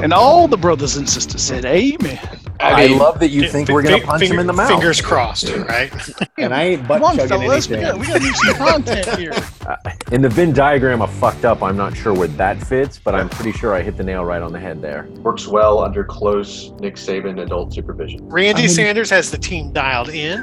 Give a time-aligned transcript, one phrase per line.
[0.00, 2.18] And all the brothers and sisters said, Amen.
[2.60, 4.52] I, mean, love that you Fi- think fi- we're gonna fi- punch him in the
[4.52, 4.68] mouth.
[4.68, 5.92] Fingers crossed, right?
[6.38, 7.68] And I ain't butt chugging fellas.
[7.68, 7.96] We anything.
[7.96, 9.32] got, we got to some content here.
[9.68, 9.76] Uh,
[10.12, 13.28] in the Venn diagram of fucked up, I'm not sure where that fits, but I'm
[13.28, 15.06] pretty sure I hit the nail right on the head there.
[15.22, 18.26] Works well under close Nick Saban adult supervision.
[18.30, 20.42] Randy Sanders has the team dialed in.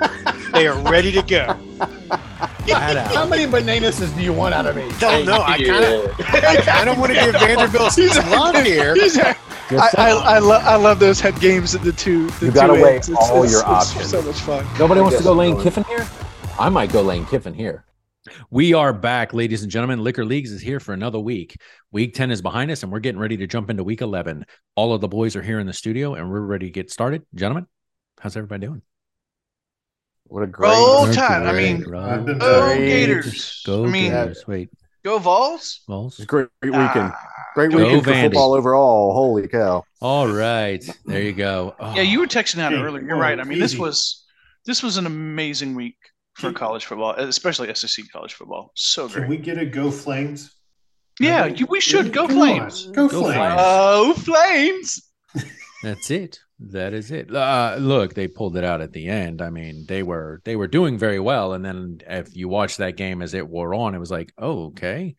[0.53, 1.57] They are ready to go.
[1.79, 3.29] How out.
[3.29, 4.91] many bananas do you want out of me?
[4.99, 5.41] Don't know.
[5.41, 8.93] I kind of, I kind of want to give Vanderbilt some love here.
[8.93, 9.39] He's- Just
[9.71, 10.21] I, I, saying.
[10.23, 12.29] I, lo- I love those head games at the two.
[12.31, 13.09] The You gotta two weigh ends.
[13.09, 14.09] all your it's options.
[14.09, 14.65] So much fun.
[14.77, 16.07] Nobody wants to go Lane Kiffin here?
[16.59, 17.85] I might go Lane Kiffin here.
[18.49, 20.03] We are back, ladies and gentlemen.
[20.03, 21.57] Liquor Leagues is here for another week.
[21.91, 24.45] Week 10 is behind us, and we're getting ready to jump into week 11.
[24.75, 27.23] All of the boys are here in the studio, and we're ready to get started.
[27.35, 27.67] Gentlemen,
[28.19, 28.81] how's everybody doing?
[30.27, 30.69] What a great.
[30.69, 31.45] Roll Tide.
[31.45, 33.61] I mean, I've go Gators.
[33.65, 34.47] Go I mean, Gators.
[34.47, 34.69] Wait,
[35.03, 35.81] go Vols.
[35.87, 36.13] Vols?
[36.13, 37.11] It's a great, great weekend.
[37.13, 37.34] Ah.
[37.55, 38.23] Great Go weekend for Vandy.
[38.25, 39.13] football overall.
[39.13, 39.83] Holy cow.
[40.01, 40.83] All right.
[41.05, 41.73] There you go.
[41.79, 43.03] Oh, Yeah, you were texting out Hey, earlier.
[43.03, 43.39] You're right.
[43.39, 44.25] I mean, this was
[44.65, 45.95] this was an amazing week
[46.33, 48.71] for college football, especially SEC college football.
[48.75, 49.29] So Can great.
[49.29, 50.53] we get a go flames?
[51.19, 52.85] yeah, you, we should go Come on, Flames.
[52.87, 53.35] Go, Go flames.
[53.35, 53.55] Flames.
[53.57, 55.01] Oh, Flames!
[55.83, 56.39] That's it.
[56.59, 57.33] That is it.
[57.33, 59.41] Uh, look, they pulled it out at the end.
[59.41, 62.97] I mean, they were they were doing very well, and then if you watch that
[62.97, 65.15] game as it wore on, it was like, oh, okay,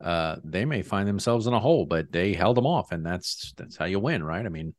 [0.00, 3.52] uh, they may find themselves in a hole, but they held them off, and that's
[3.56, 4.44] that's how you win, right?
[4.44, 4.74] I mean,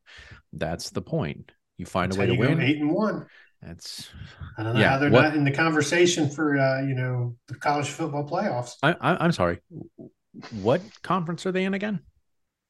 [0.54, 1.52] that's the point.
[1.78, 2.62] You find That's a way to win.
[2.62, 3.26] eight and one.
[3.62, 4.10] That's
[4.58, 7.36] I don't know Yeah, how they're what- not in the conversation for uh, you know
[7.48, 8.76] the college football playoffs.
[8.84, 9.60] I, I, I'm sorry.
[10.62, 12.00] What conference are they in again?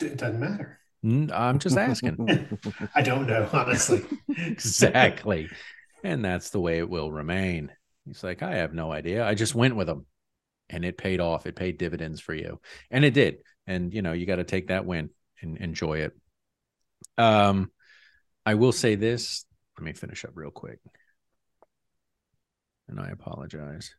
[0.02, 0.80] It doesn't matter.
[1.04, 2.18] I'm just asking.
[2.96, 4.04] I don't know honestly.
[4.38, 5.50] exactly.
[6.04, 7.72] And that's the way it will remain.
[8.06, 9.26] He's like, I have no idea.
[9.26, 10.06] I just went with them
[10.72, 11.46] and it paid off.
[11.46, 12.60] It paid dividends for you.
[12.90, 13.38] And it did.
[13.68, 15.10] And you know, you got to take that win
[15.42, 16.14] and enjoy it.
[17.18, 17.72] Um,
[18.46, 19.46] I will say this.
[19.78, 20.80] Let me finish up real quick.
[22.88, 23.94] And I apologize.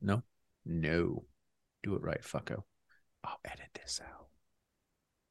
[0.00, 0.22] No,
[0.64, 1.24] no.
[1.82, 2.62] Do it right, fucko.
[3.24, 4.26] I'll edit this out.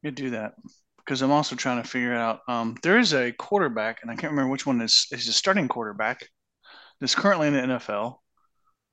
[0.02, 0.56] You do that
[0.97, 2.42] because I'm also trying to figure out.
[2.47, 5.68] Um, there is a quarterback, and I can't remember which one is is a starting
[5.68, 6.30] quarterback
[7.00, 8.17] that's currently in the NFL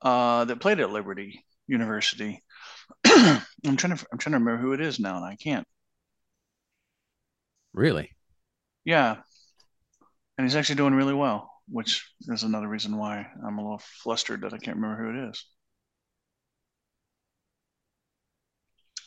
[0.01, 2.41] uh, that played at Liberty University.
[3.05, 5.65] I'm trying to I'm trying to remember who it is now, and I can't.
[7.73, 8.11] Really?
[8.85, 9.17] Yeah,
[10.37, 14.41] and he's actually doing really well, which is another reason why I'm a little flustered
[14.41, 15.45] that I can't remember who it is.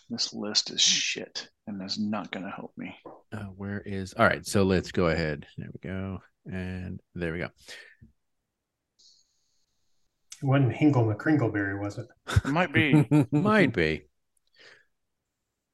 [0.08, 2.96] This list is shit and is not going to help me.
[3.32, 4.46] Uh, where is all right?
[4.46, 5.46] So let's go ahead.
[5.58, 7.48] There we go, and there we go.
[10.42, 12.06] It wasn't Hingle McCringleberry, was it?
[12.28, 14.02] It might be Might be.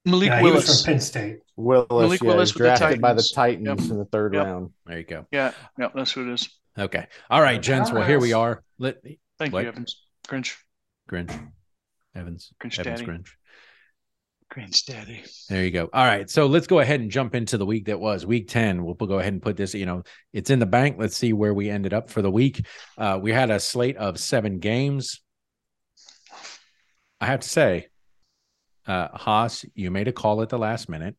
[0.04, 0.84] Malik yeah, he was Willis.
[0.84, 1.38] from Penn State.
[1.56, 3.68] Willis, Malik yeah, Willis he's with the drafted by the Titans.
[3.68, 4.44] Titans in the third Yep.
[4.46, 4.70] round.
[4.86, 5.26] There you go.
[5.30, 6.48] Yeah, yeah, that's who it is.
[6.78, 7.06] Okay.
[7.30, 7.92] All right, gents.
[7.92, 8.62] Well, here we are.
[8.78, 8.96] Let
[9.38, 9.62] Thank What?
[9.62, 10.02] you, Evans.
[10.28, 10.56] Grinch.
[11.10, 11.30] Grinch,
[12.14, 13.04] Evans, Grinch Evans, Daddy.
[13.06, 13.28] Grinch.
[14.52, 15.22] Grinch Daddy.
[15.48, 15.88] There you go.
[15.92, 16.28] All right.
[16.28, 18.84] So let's go ahead and jump into the week that was week 10.
[18.84, 20.02] We'll go ahead and put this, you know,
[20.32, 20.96] it's in the bank.
[20.98, 22.66] Let's see where we ended up for the week.
[22.98, 25.22] Uh, we had a slate of seven games.
[27.20, 27.86] I have to say,
[28.86, 31.16] uh, Haas, you made a call at the last minute.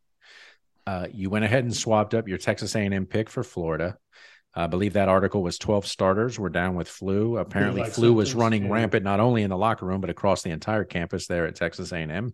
[0.85, 3.97] Uh, you went ahead and swapped up your Texas A&M pick for Florida.
[4.53, 7.37] I believe that article was 12 starters were down with flu.
[7.37, 8.73] Apparently, like flu was running yeah.
[8.73, 11.91] rampant not only in the locker room but across the entire campus there at Texas
[11.91, 12.33] A&M.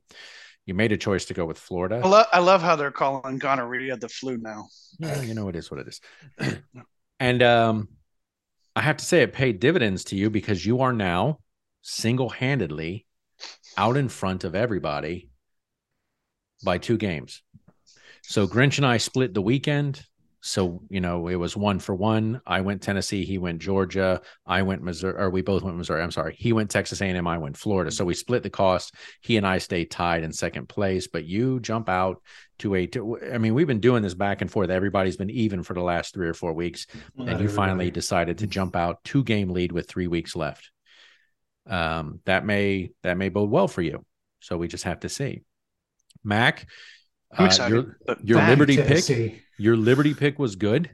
[0.70, 2.00] You made a choice to go with Florida.
[2.04, 4.68] I, lo- I love how they're calling gonorrhea the flu now.
[5.00, 6.00] Yeah, you know, it is what it is.
[7.20, 7.88] and um,
[8.76, 11.40] I have to say, it paid dividends to you because you are now
[11.82, 13.08] single handedly
[13.78, 15.32] out in front of everybody
[16.64, 17.42] by two games.
[18.22, 20.06] So Grinch and I split the weekend.
[20.42, 22.42] So, you know, it was one for one.
[22.48, 26.02] I went Tennessee, he went Georgia, I went Missouri, or we both went Missouri.
[26.02, 26.36] I'm sorry.
[26.40, 27.92] He went Texas A&M, I went Florida.
[27.92, 28.96] So we split the cost.
[29.22, 32.22] He and I stayed tied in second place, but you jump out
[32.60, 34.70] to a to, I mean, we've been doing this back and forth.
[34.70, 38.38] Everybody's been even for the last 3 or 4 weeks Not and you finally decided
[38.38, 40.72] to jump out two game lead with 3 weeks left.
[41.68, 44.06] Um that may that may bode well for you.
[44.40, 45.42] So we just have to see.
[46.24, 46.68] Mac,
[47.32, 49.42] I'm uh, your your Back Liberty pick Tennessee.
[49.58, 50.90] your Liberty pick was good,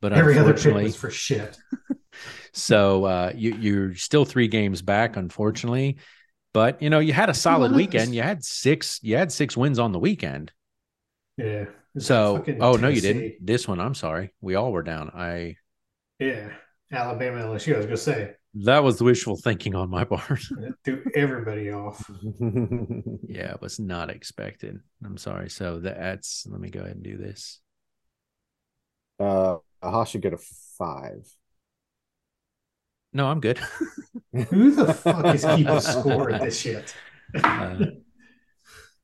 [0.00, 1.56] but Every other pick unfortunately, was for shit.
[2.52, 5.98] so uh, you you're still three games back, unfortunately.
[6.52, 8.14] But you know, you had a solid weekend.
[8.14, 9.00] You had six.
[9.02, 10.52] You had six wins on the weekend.
[11.36, 11.66] Yeah.
[11.98, 13.44] So, oh no, you didn't.
[13.44, 14.32] This one, I'm sorry.
[14.40, 15.10] We all were down.
[15.14, 15.56] I
[16.18, 16.50] Yeah.
[16.92, 17.74] Alabama LSU.
[17.74, 20.40] I was gonna say That was wishful thinking on my part.
[20.84, 22.04] threw everybody off.
[22.40, 24.80] yeah, it was not expected.
[25.04, 25.48] I'm sorry.
[25.50, 27.60] So that's let me go ahead and do this.
[29.20, 30.38] uh, Haas should get a
[30.78, 31.26] five.
[33.12, 33.60] No, I'm good.
[34.32, 36.94] Who the fuck is keeping score at this shit?
[37.42, 37.86] Uh,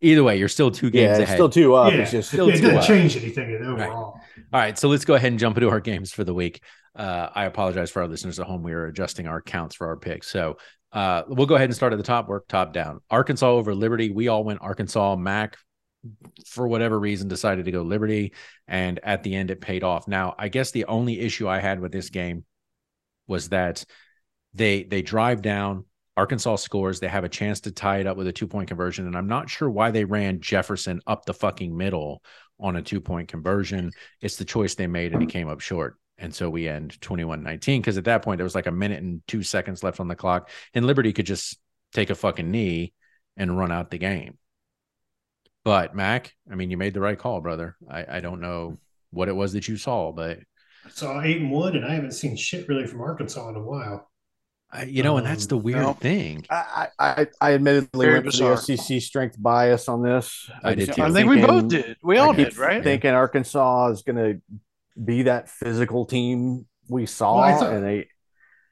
[0.00, 1.36] either way, you're still two games Yeah, it's ahead.
[1.36, 1.92] still two up.
[1.92, 2.84] yeah, It's just still it two doesn't up.
[2.86, 4.20] change anything overall.
[4.52, 6.62] All right, so let's go ahead and jump into our games for the week.
[6.94, 8.62] Uh, I apologize for our listeners at home.
[8.62, 10.28] We are adjusting our counts for our picks.
[10.28, 10.56] So
[10.92, 13.00] uh, we'll go ahead and start at the top, work top down.
[13.10, 14.10] Arkansas over Liberty.
[14.10, 15.16] We all went Arkansas.
[15.16, 15.56] Mac,
[16.46, 18.32] for whatever reason, decided to go Liberty.
[18.66, 20.08] And at the end, it paid off.
[20.08, 22.44] Now, I guess the only issue I had with this game
[23.26, 23.84] was that
[24.54, 25.84] they they drive down.
[26.16, 27.00] Arkansas scores.
[27.00, 29.06] They have a chance to tie it up with a two point conversion.
[29.06, 32.22] And I'm not sure why they ran Jefferson up the fucking middle
[32.58, 33.90] on a two point conversion.
[34.20, 35.98] It's the choice they made, and he came up short.
[36.18, 39.02] And so we end 21 19 because at that point, there was like a minute
[39.02, 41.58] and two seconds left on the clock, and Liberty could just
[41.92, 42.94] take a fucking knee
[43.36, 44.38] and run out the game.
[45.64, 47.76] But Mac, I mean, you made the right call, brother.
[47.90, 48.78] I, I don't know
[49.10, 50.38] what it was that you saw, but
[50.86, 54.08] I saw and one, and I haven't seen shit really from Arkansas in a while.
[54.70, 55.92] I, you know, and that's Um, the weird no.
[55.94, 56.44] thing.
[56.50, 58.76] I, I, I admittedly Very went for the bizarre.
[58.76, 60.50] SEC strength bias on this.
[60.62, 61.02] I did too.
[61.02, 61.96] I keep think we both did.
[62.02, 62.82] We all keep did, right?
[62.82, 64.40] Thinking Arkansas is going to
[65.02, 68.08] be that physical team we saw, Well, thought- and they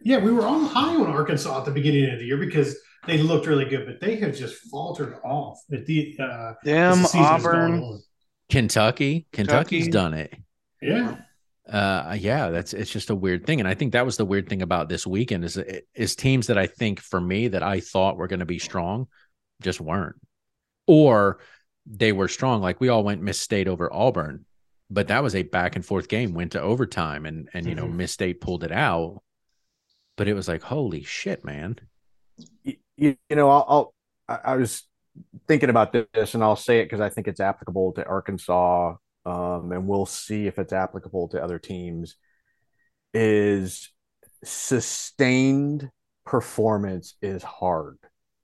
[0.02, 2.76] Yeah, we were all high on Arkansas at the beginning of the year because
[3.06, 7.02] they looked really good, but they have just faltered off at the uh, as Them,
[7.02, 8.00] the season has gone Auburn.
[8.50, 9.90] Kentucky, Kentucky's Kentucky.
[9.90, 10.34] done it.
[10.82, 11.16] Yeah,
[11.70, 14.48] uh yeah that's it's just a weird thing and i think that was the weird
[14.48, 15.58] thing about this weekend is
[15.94, 19.06] is teams that i think for me that i thought were going to be strong
[19.62, 20.16] just weren't.
[20.86, 21.38] Or
[21.86, 24.44] they were strong like we all went miss state over auburn
[24.90, 27.86] but that was a back and forth game went to overtime and and you know
[27.86, 27.94] Mhm.
[27.96, 29.22] miss state pulled it out.
[30.16, 31.78] But it was like holy shit man.
[32.64, 32.76] You,
[33.28, 33.94] you know, I'll, I'll
[34.28, 34.82] I I was
[35.48, 38.96] thinking about this, and I'll say it because I think it's applicable to Arkansas,
[39.26, 42.16] um, and we'll see if it's applicable to other teams.
[43.12, 43.90] Is
[44.42, 45.90] sustained
[46.26, 47.98] performance is hard.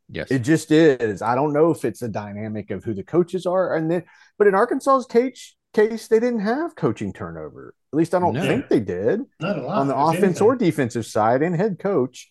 [0.09, 1.23] yes It just is.
[1.23, 4.05] I don't know if it's a dynamic of who the coaches are, and then,
[4.39, 7.75] but in Arkansas's case, case they didn't have coaching turnover.
[7.93, 8.43] At least I don't No.
[8.47, 10.47] think they did not a lot on the if offense anything.
[10.47, 12.31] or defensive side and head coach.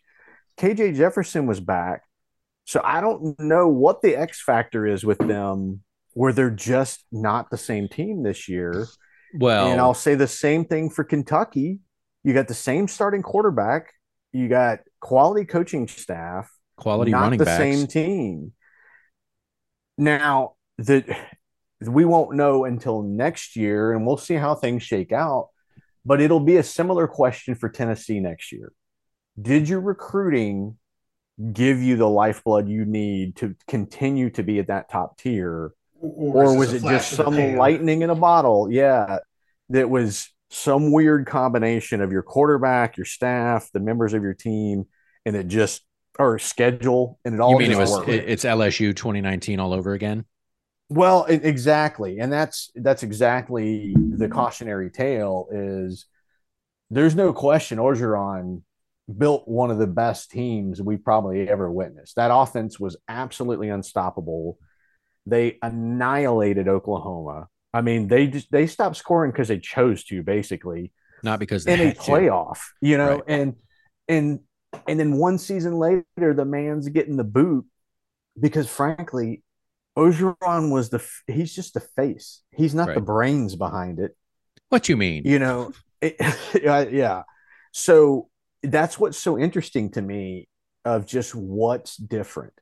[0.57, 2.03] KJ Jefferson was back.
[2.65, 5.81] So I don't know what the X factor is with them
[6.19, 8.85] where they're just not the same team this year.
[9.33, 11.79] well and I'll say the same thing for Kentucky.
[12.25, 13.93] You got the same starting quarterback,
[14.33, 18.51] you got quality coaching staff, quality not running the backs same team.
[19.97, 21.05] Now, the
[21.79, 25.47] we won't know until next year, and we'll see how things shake out.
[26.03, 28.73] But it'll be a similar question for Tennessee next year.
[29.41, 30.79] Did your recruiting
[31.53, 35.71] give you the lifeblood you need to continue to be at that top tier?
[36.01, 38.71] Or, Or was it just some lightning in a bottle?
[38.71, 39.19] Yeah,
[39.69, 44.85] that was some weird combination of your quarterback, your staff, the members of your team,
[45.25, 45.81] and it just
[46.17, 48.09] or schedule, and it all you mean it was worked.
[48.09, 50.25] it- it's lsu 2019 all over again
[50.89, 55.47] Well, e- exactly, and that's that's exactly the cautionary tale.
[55.51, 56.05] Is
[56.89, 58.63] there's no question Orgeron
[59.17, 62.15] built one of the best teams we probably ever witnessed.
[62.15, 64.57] That offense was absolutely unstoppable.
[65.29, 67.47] They annihilated Oklahoma.
[67.73, 70.91] I mean, they just they stopped scoring because they chose to, basically
[71.23, 72.01] not because they in a had to.
[72.01, 73.23] playoff, you know, Right.
[73.27, 73.55] and
[74.07, 74.39] and
[74.87, 77.65] and then one season later, the man's getting the boot
[78.39, 79.43] because, frankly,
[79.97, 82.41] Orgeron was the he's just the face.
[82.55, 84.15] He's not the brains behind it,
[84.69, 85.71] what you mean you know.
[86.01, 86.15] It,
[86.93, 87.23] yeah.
[87.73, 88.29] So
[88.63, 90.47] that's what's so interesting to me
[90.85, 92.53] of just what's different.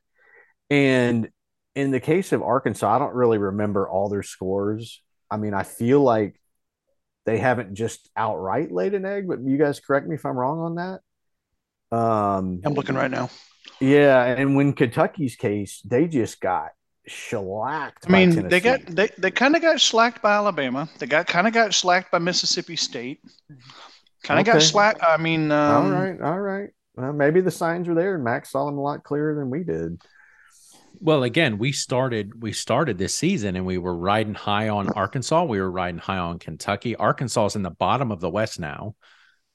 [0.70, 1.30] And
[1.78, 5.00] in the case of Arkansas, I don't really remember all their scores.
[5.30, 6.40] I mean, I feel like
[7.24, 10.58] they haven't just outright laid an egg, but you guys correct me if I'm wrong
[10.58, 10.74] on
[11.90, 11.96] that.
[11.96, 13.30] Um, I'm looking right now.
[13.80, 16.70] yeah, and when Kentucky's case, they just got
[17.06, 18.06] shellacked.
[18.08, 20.88] I mean, by they got they, they kind of got slacked by Alabama.
[20.98, 23.20] They got kind of got slacked by Mississippi State.
[24.24, 24.64] Kind of got Okay.
[24.64, 25.02] slacked.
[25.02, 26.70] I mean, um, all right, all right.
[26.96, 29.62] Well, maybe the signs were there, and Max saw them a lot clearer than we
[29.62, 30.00] did.
[31.00, 35.44] Well, again, we started we started this season and we were riding high on Arkansas.
[35.44, 36.96] We were riding high on Kentucky.
[36.96, 38.94] Arkansas is in the bottom of the West now,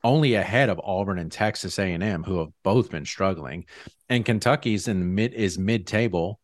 [0.03, 3.65] only ahead of Auburn and Texas A&M, who have both been struggling.
[4.09, 6.39] And Kentucky's in mid is mid table,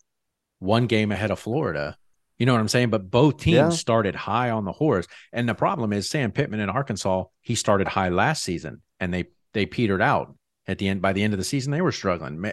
[0.60, 1.96] one game ahead of Florida.
[2.38, 2.90] You know what I'm saying?
[2.90, 3.70] But both teams Yeah.
[3.70, 5.08] started high on the horse.
[5.34, 9.26] And the problem is Sam Pittman in Arkansas, he started high last season and they
[9.54, 10.36] they petered out
[10.68, 11.02] at the end.
[11.02, 12.44] By the end of the season, they were struggling.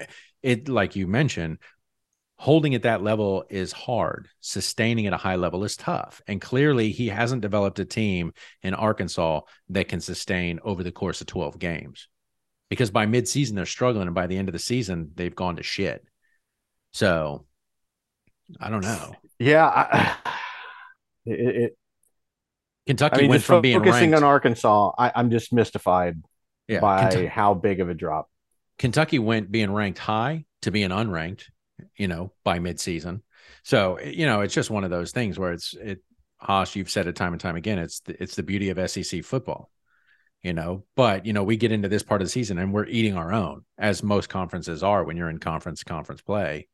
[0.42, 1.58] It like you mentioned,
[2.38, 4.28] holding at that level is hard.
[4.40, 6.20] Sustaining at a high level is tough.
[6.26, 9.40] And clearly, he hasn't developed a team in Arkansas
[9.70, 12.08] that can sustain over the course of 12 games.
[12.68, 14.06] Because by midseason, they're struggling.
[14.06, 16.04] And by the end of the season, they've gone to shit.
[16.92, 17.46] So
[18.60, 19.14] I don't know.
[19.38, 20.16] Yeah, I,
[21.26, 21.78] it, it,
[22.86, 24.16] Kentucky I mean, went from being focusing ranked.
[24.16, 26.22] on Arkansas, I, I'm just mystified
[26.68, 28.30] yeah, by Kentucky, how big of a drop.
[28.78, 31.44] Kentucky went being ranked high to being unranked,
[31.96, 33.22] you know, by midseason.
[33.62, 36.02] So you know, it's just one of those things where it's it.
[36.38, 37.78] Haas, you've said it time and time again.
[37.78, 39.70] It's the, it's the beauty of SEC football,
[40.42, 40.84] you know.
[40.94, 43.32] But you know, we get into this part of the season and we're eating our
[43.32, 46.68] own, as most conferences are when you're in conference conference play.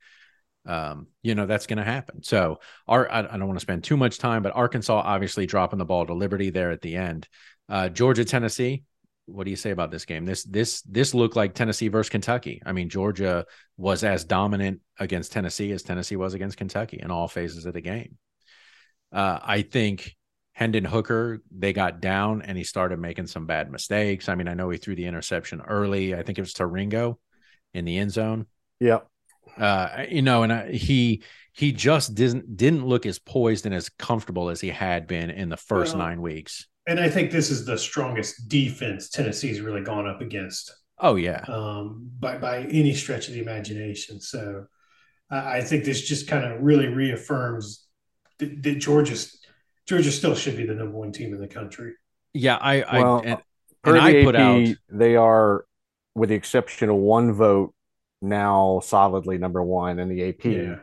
[0.65, 2.23] Um, you know that's going to happen.
[2.23, 5.79] So, our I, I don't want to spend too much time, but Arkansas obviously dropping
[5.79, 7.29] the ball to Liberty there at the end.
[7.69, 8.85] Uh, Georgia, Tennessee.
[9.33, 10.25] What do you say about this game?
[10.25, 12.63] This this this looked like Tennessee versus Kentucky.
[12.65, 13.47] I mean, Georgia
[13.77, 17.81] was as dominant against Tennessee as Tennessee was against Kentucky in all phases of the
[17.81, 18.19] game.
[19.13, 20.15] Uh, I think
[20.53, 24.29] Hendon Hooker, they got down and he started making some bad mistakes.
[24.29, 26.15] I mean, I know he threw the interception early.
[26.15, 27.19] I think it was to Ringo
[27.75, 28.47] in the end zone.
[28.81, 29.07] Yep.
[29.57, 31.23] Uh, you know, and I, he
[31.53, 35.49] he just didn't didn't look as poised and as comfortable as he had been in
[35.49, 36.69] the first Well, nine weeks.
[36.87, 41.45] And I think this is the strongest defense Tennessee's really gone up against Oh yeah,
[41.49, 44.21] um, by by any stretch of the imagination.
[44.21, 44.67] So
[45.31, 47.87] I, I think this just kind of really reaffirms
[48.39, 49.41] that, that Georgia's
[49.87, 51.95] Georgia still should be the number one team in the country.
[52.35, 52.57] yeah.
[52.57, 53.39] I I Well, and,
[53.83, 55.65] Per and the I put AP, out they are,
[56.15, 57.75] with the exception of one vote,
[58.21, 60.45] now solidly number one in the AP.
[60.45, 60.77] Yeah.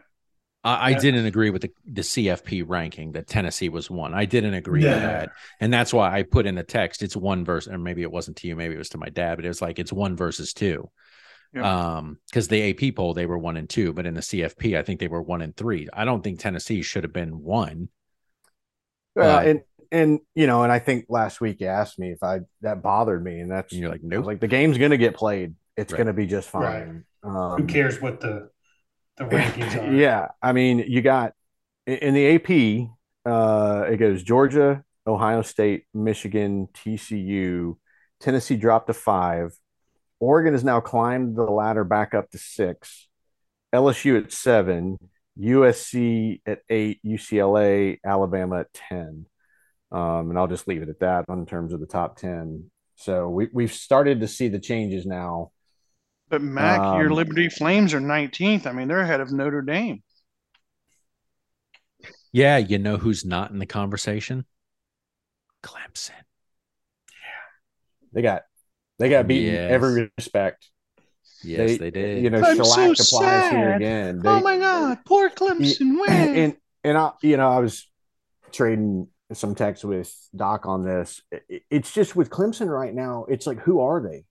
[0.63, 0.99] I, I Yeah.
[0.99, 4.13] didn't agree with the, the CFP ranking that Tennessee was one.
[4.13, 5.31] I didn't agree with that.
[5.59, 7.01] And that's why I put in the text.
[7.01, 9.35] It's one verse, or maybe it wasn't to you, maybe it was to my dad,
[9.35, 10.89] but it was like it's one versus two.
[11.53, 11.65] Yep.
[11.65, 14.83] Um, because the AP poll they were one and two, but in the CFP, I
[14.83, 15.87] think they were one and three.
[15.91, 17.89] I don't think Tennessee should have been one.
[19.17, 19.61] Uh, Uh, and
[19.91, 23.23] and you know, and I think last week you asked me if I that bothered
[23.23, 24.25] me, and that's And you're like, I nope.
[24.25, 25.55] like the game's going to get played.
[25.75, 25.97] It's Right.
[25.97, 26.85] going to be just Right.
[26.85, 27.05] fine.
[27.23, 28.49] Um, Who cares what the
[29.19, 29.85] the rankings are?
[29.91, 31.33] Yeah, I mean, you got
[31.87, 32.91] in- the AP,
[33.25, 37.77] uh, it goes Georgia, Ohio State, Michigan, TCU,
[38.19, 39.53] Tennessee dropped to five.
[40.19, 43.07] Oregon has now climbed the ladder back up to six.
[43.73, 44.97] LSU at seven,
[45.37, 49.25] USC at eight, UCLA, Alabama at ten.
[49.91, 52.71] Um, and I'll just leave it at that in terms of the top ten.
[52.95, 55.51] So we we've started to see the changes now.
[56.29, 58.65] But Mac, your Um, Liberty Flames are 19th.
[58.67, 60.03] I mean, they're ahead of Notre Dame.
[62.31, 64.45] Yeah, you know who's not in the conversation?
[65.63, 66.11] Clemson.
[67.09, 67.47] Yeah.
[68.13, 68.43] They got
[68.99, 69.71] they got beaten Yes.
[69.71, 70.69] every respect.
[71.41, 72.21] Yes, they, did.
[72.21, 73.75] You know, I'm so shellacked applies here sad.
[73.77, 74.21] again.
[74.25, 76.09] oh my God, poor Clemson win.
[76.11, 77.89] and and I, you know, I was
[78.51, 81.21] trading some text with Doc on this.
[81.31, 83.25] It- It's just with Clemson right now.
[83.29, 84.25] It's like, who are they?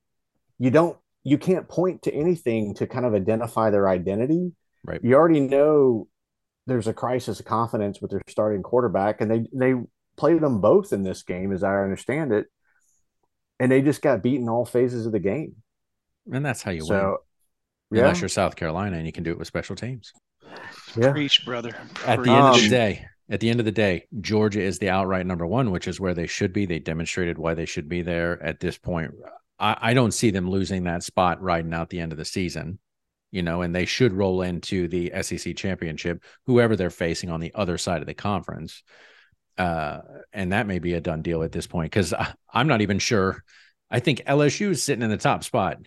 [0.58, 4.52] You don't, you can't point to anything to kind of identify their identity.
[4.84, 5.00] Right.
[5.02, 6.08] You already know
[6.66, 9.74] there's a crisis of confidence with their starting quarterback, and they they
[10.16, 12.46] played them both in this game, as I understand it,
[13.60, 15.56] and they just got beaten all phases of the game.
[16.30, 17.16] and that's how you win.
[17.90, 20.12] Yeah, Unless you're South Carolina and you can do it with special teams.
[20.96, 21.10] yeah.
[21.12, 21.74] Preach, brother.
[22.06, 24.90] At the end of the day, at the end of the day, Georgia is the
[24.90, 26.66] outright number one, which is where they should be.
[26.66, 29.14] They demonstrated why they should be there at this point.
[29.58, 32.78] I, I don't see them losing that spot riding out the end of the season,
[33.30, 37.52] you know, and they should roll into the SEC championship, whoever they're facing on the
[37.54, 38.82] other side of the conference.
[39.56, 40.00] Uh,
[40.32, 42.14] and that may be a done deal at this point because
[42.52, 43.42] I'm not even sure.
[43.90, 45.78] I think LSU is sitting in the top spot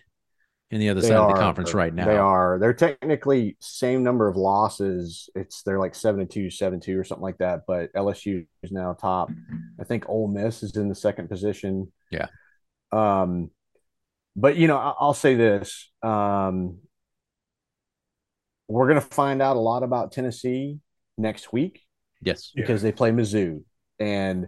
[0.72, 2.06] in the other They side of the conference right now.
[2.06, 2.58] They are.
[2.58, 5.28] They're technically same number of losses.
[5.34, 7.62] It's they're like seven and two, seven two, or something like that.
[7.66, 9.30] But LSU is now top.
[9.78, 11.92] I think Ole Miss is in the second position.
[12.10, 12.28] Yeah.
[12.90, 13.50] Um,
[14.36, 16.78] but you know, I- I'll say this: um,
[18.68, 20.78] we're going to find out a lot about Tennessee
[21.18, 21.82] next week
[22.22, 22.52] Yes.
[22.54, 22.62] Yeah.
[22.62, 23.62] because they play Mizzou
[23.98, 24.46] and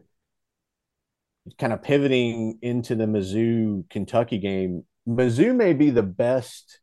[1.58, 4.84] kind of pivoting into the Mizzou Kentucky game.
[5.06, 6.80] Mizzou may be the best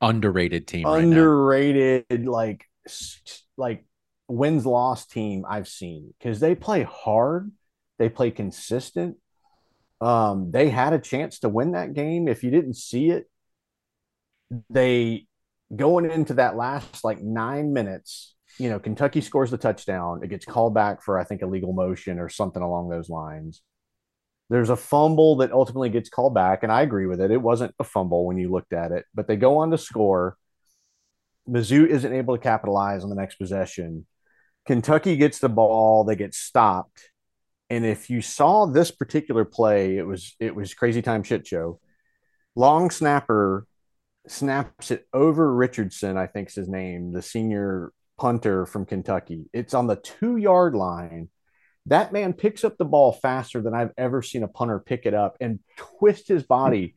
[0.00, 1.16] Underrated team right now.
[1.16, 2.64] underrated like
[3.56, 3.84] like
[4.28, 7.50] wins loss team I've seen because they play hard,
[7.98, 9.16] they play consistent.
[10.00, 12.28] Um, they had a chance to win that game.
[12.28, 13.28] If you didn't see it,
[14.70, 15.26] they
[15.74, 18.34] going into that last like nine minutes.
[18.58, 20.20] You know, Kentucky scores the touchdown.
[20.22, 23.62] It gets called back for I think a legal motion or something along those lines.
[24.50, 27.30] There's a fumble that ultimately gets called back, and I agree with it.
[27.30, 30.38] It wasn't a fumble when you looked at it, but they go on to score.
[31.48, 34.06] Mizzou isn't able to capitalize on the next possession.
[34.66, 37.10] Kentucky gets the ball, they get stopped.
[37.70, 41.80] And if you saw this particular play, it was it was crazy time shit show.
[42.56, 43.66] Long snapper
[44.26, 49.46] snaps it over Richardson, I think is his name, the senior punter from Kentucky.
[49.52, 51.28] It's on the two yard line.
[51.86, 55.14] That man picks up the ball faster than I've ever seen a punter pick it
[55.14, 56.94] up and twist his body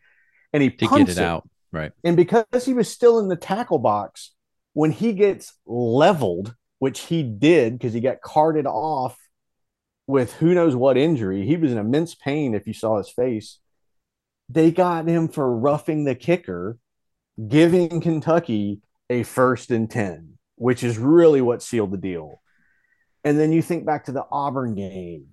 [0.51, 1.47] and he to punts get it out.
[1.71, 1.91] Right.
[2.03, 4.31] And because he was still in the tackle box,
[4.73, 9.17] when he gets leveled, which he did because he got carted off
[10.12, 13.60] with who knows what injury, he was in immense pain if you saw his face.
[14.50, 16.77] They got him for roughing the kicker,
[17.48, 22.41] giving Kentucky a first and 10, which is really what sealed the deal.
[23.24, 25.27] And then you think back to the Auburn game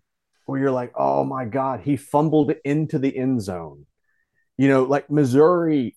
[0.46, 3.84] where you're like, oh my God, he fumbled into the end zone.
[4.56, 5.96] You know, like Missouri,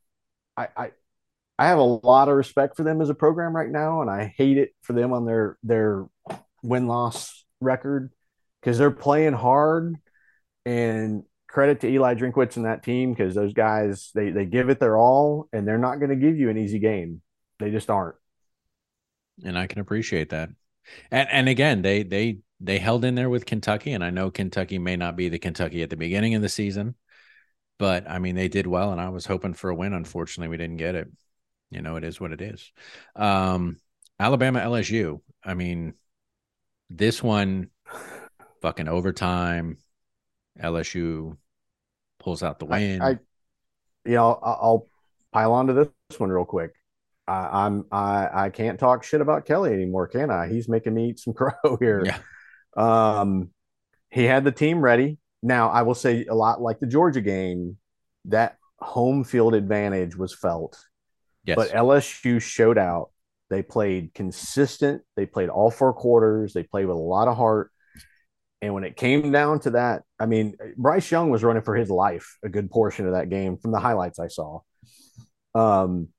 [0.57, 0.91] I, I
[1.59, 4.33] I have a lot of respect for them as a program right now, and I
[4.35, 6.07] hate it for them on their their
[6.63, 8.11] win loss record
[8.61, 9.95] because they're playing hard.
[10.63, 14.79] And credit to Eli Drinkwitz and that team because those guys they they give it
[14.79, 17.21] their all, and they're not going to give you an easy game.
[17.59, 18.15] They just aren't.
[19.43, 20.49] And I can appreciate that.
[21.11, 24.79] And and again, they they they held in there with Kentucky, and I know Kentucky
[24.79, 26.95] may not be the Kentucky at the beginning of the season,
[27.77, 29.93] but I mean they did well, and I was hoping for a win.
[29.93, 31.09] Unfortunately, we didn't get it.
[31.69, 32.71] You know, it is what it is.
[33.15, 33.77] Um,
[34.19, 35.21] Alabama LSU.
[35.43, 35.93] I mean,
[36.89, 37.69] this one,
[38.61, 39.77] fucking overtime.
[40.61, 41.37] LSU
[42.19, 43.01] pulls out the win.
[43.01, 43.19] I, I
[44.05, 44.87] you know, I'll, I'll
[45.31, 46.73] pile onto this one real quick.
[47.27, 50.47] I, I'm I I can't talk shit about Kelly anymore, can I?
[50.47, 52.03] He's making me eat some crow here.
[52.05, 52.19] Yeah.
[52.75, 53.49] Um,
[54.09, 55.17] he had the team ready.
[55.43, 57.77] Now I will say a lot like the Georgia game,
[58.25, 60.79] that home field advantage was felt.
[61.45, 61.55] yes.
[61.55, 63.11] But LSU showed out.
[63.49, 65.01] They played consistent.
[65.17, 66.53] They played all four quarters.
[66.53, 67.69] They played with a lot of heart.
[68.61, 71.89] And when it came down to that, I mean, Bryce Young was running for his
[71.89, 74.59] life a good portion of that game from the highlights I saw.
[75.55, 76.09] Um,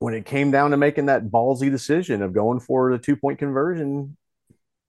[0.00, 3.38] when it came down to making that ballsy decision of going for the two point
[3.38, 4.16] conversion,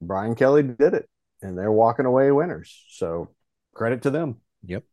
[0.01, 1.09] Brian Kelly did it,
[1.41, 2.83] and they're walking away winners.
[2.89, 3.29] So
[3.73, 4.37] credit to them.
[4.65, 4.83] Yep.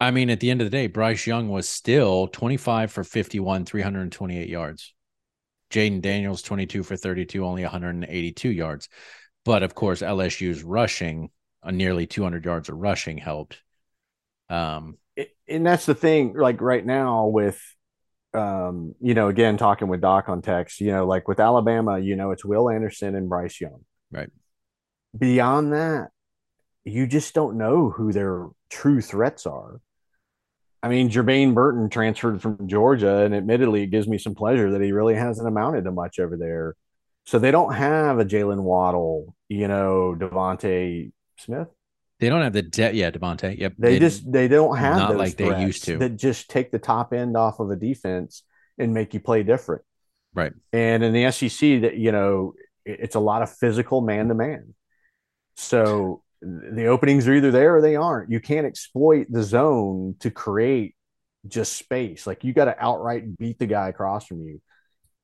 [0.00, 3.64] I mean, at the end of the day, Bryce Young was still 25 for 51,
[3.64, 4.94] 328 yards.
[5.70, 8.88] Jayden Daniels, 22 for 32, only 182 yards.
[9.48, 11.30] But of course, LSU's rushing,
[11.62, 13.62] uh, nearly 200 yards of rushing helped.
[14.50, 17.58] Um, it, and that's the thing like right now with
[18.34, 22.14] um you know again talking with doc on text you know like with alabama you
[22.14, 23.80] know it's will anderson and bryce young
[24.12, 24.28] Right.
[25.18, 26.08] beyond that
[26.84, 29.80] you just don't know who their true threats are
[30.82, 34.82] i mean jermaine burton transferred from georgia and admittedly it gives me some pleasure that
[34.82, 36.76] he really hasn't amounted to much over there
[37.28, 41.68] so they don't have a jaylen waddle you know devonta smith
[42.20, 43.56] they don't have the debt yet, DeVonta.
[43.56, 43.74] Yep.
[43.78, 45.98] They, just they don't have not like they used to.
[45.98, 48.42] that just take the top end off of a defense
[48.76, 49.82] and make you play different.
[50.34, 50.52] Right.
[50.72, 54.74] And in the SEC, that you know, it's a lot of physical man to man.
[55.56, 58.30] So the openings are either there or they aren't.
[58.30, 60.96] You can't exploit the zone to create
[61.46, 62.26] just space.
[62.26, 64.60] Like you got to outright beat the guy across from you,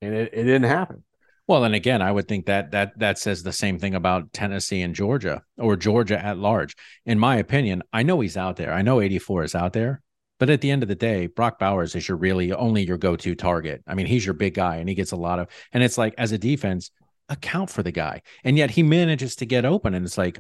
[0.00, 1.02] and it, it didn't happen.
[1.46, 4.80] Well, and again, I would think that that that says the same thing about Tennessee
[4.80, 6.74] and Georgia or Georgia at large.
[7.04, 8.72] In my opinion, I know he's out there.
[8.72, 10.00] I know 84 is out there,
[10.40, 13.35] but at the end of the day, Brock Bowers is your really only your go-to
[13.35, 13.83] target.
[13.87, 16.14] I mean, he's your big guy and he gets a lot of and it's like
[16.16, 16.90] as a defense,
[17.28, 18.22] account for the guy.
[18.42, 20.38] And yet he manages to get open and it's like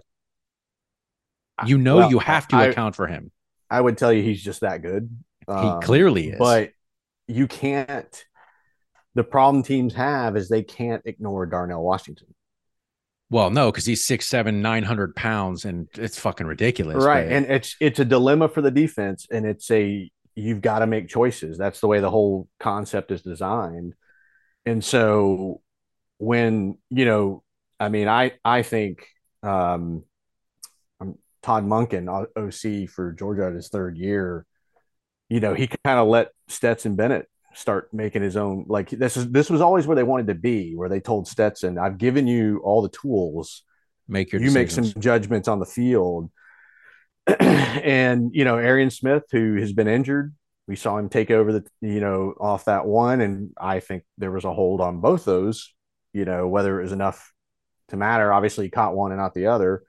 [1.66, 3.30] you know Well, you have to I- account for him.
[3.70, 5.10] I would tell you he's just that good.
[5.48, 6.38] Um, he clearly is.
[6.38, 6.70] but
[7.26, 8.24] you can't.
[9.14, 12.28] The problem teams have is they can't ignore Darnell Washington.
[13.30, 17.04] well, no, because he's six, seven, nine hundred pounds, and it's fucking ridiculous.
[17.04, 20.80] right but- and it's it's a dilemma for the defense and it's a you've got
[20.80, 23.94] to make choices that's the way the whole concept is designed
[24.66, 25.60] and so
[26.18, 27.44] when you know
[27.78, 29.06] i mean i i think
[29.44, 30.02] um
[31.00, 34.44] um, todd monken oc for georgia in his third year
[35.28, 39.30] you know he kind of let stetson bennett start making his own like this is
[39.30, 42.60] this was always where they wanted to be where they told stetson i've given you
[42.64, 43.62] all the tools
[44.08, 46.30] make your you make some judgments on the field.
[47.26, 50.34] and you know, Arian Smith, who has been injured,
[50.66, 54.32] we saw him take over the you know off that one, and I think there
[54.32, 55.72] was a hold on both those.
[56.12, 57.32] You know, whether it was enough
[57.88, 58.32] to matter.
[58.32, 59.82] Obviously, he caught one and not the other.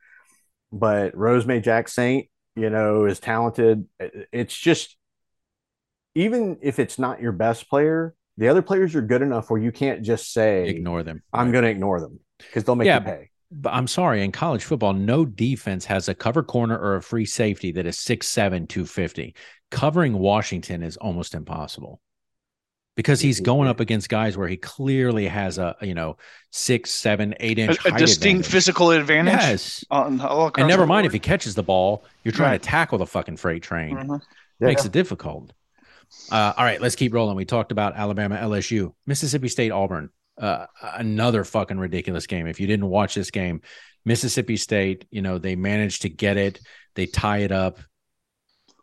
[0.71, 3.85] but Rosemy-Jacksaint, you know, is talented.
[4.31, 4.97] It's just
[6.15, 9.71] even if it's not your best player, the other players are good enough where you
[9.71, 11.21] can't just say Ignore them.
[11.31, 13.29] I'm going to ignore them because they'll make Yeah, you pay.
[13.51, 17.25] But I'm sorry, in college football, no defense has a cover corner or a free
[17.25, 19.35] safety that is 6'7, 250.
[19.71, 22.01] Covering Washington is almost impossible
[22.97, 26.17] because he's going up against guys where he clearly has a, you know,
[26.51, 28.45] six, seven, eight inch A, a distinct advantage.
[28.51, 29.33] physical advantage.
[29.33, 29.85] Yes.
[29.91, 30.19] On,
[30.57, 31.05] And never mind board.
[31.07, 32.61] if he catches the ball, you're trying Right.
[32.61, 33.95] to tackle the fucking freight train.
[33.97, 34.21] Mhm.
[34.59, 34.67] Yeah.
[34.67, 35.53] Makes it difficult.
[36.31, 37.35] Uh, all right, let's keep rolling.
[37.35, 40.09] We talked about Alabama, LSU, Mississippi State, Auburn.
[40.37, 42.47] Uh, another fucking ridiculous game.
[42.47, 43.61] If you didn't watch this game,
[44.05, 46.59] Mississippi State, you know, they managed to get it.
[46.95, 47.79] They tie it up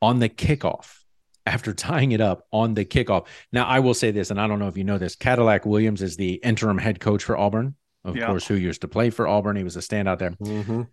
[0.00, 0.98] on the kickoff.
[1.44, 3.26] After tying it up on the kickoff.
[3.52, 6.00] Now, I will say this, and I don't know if you know this Cadillac Williams
[6.00, 8.26] is the interim head coach for Auburn, of Yeah.
[8.28, 9.56] course, who used to play for Auburn.
[9.56, 10.86] He was a standout there Mhm.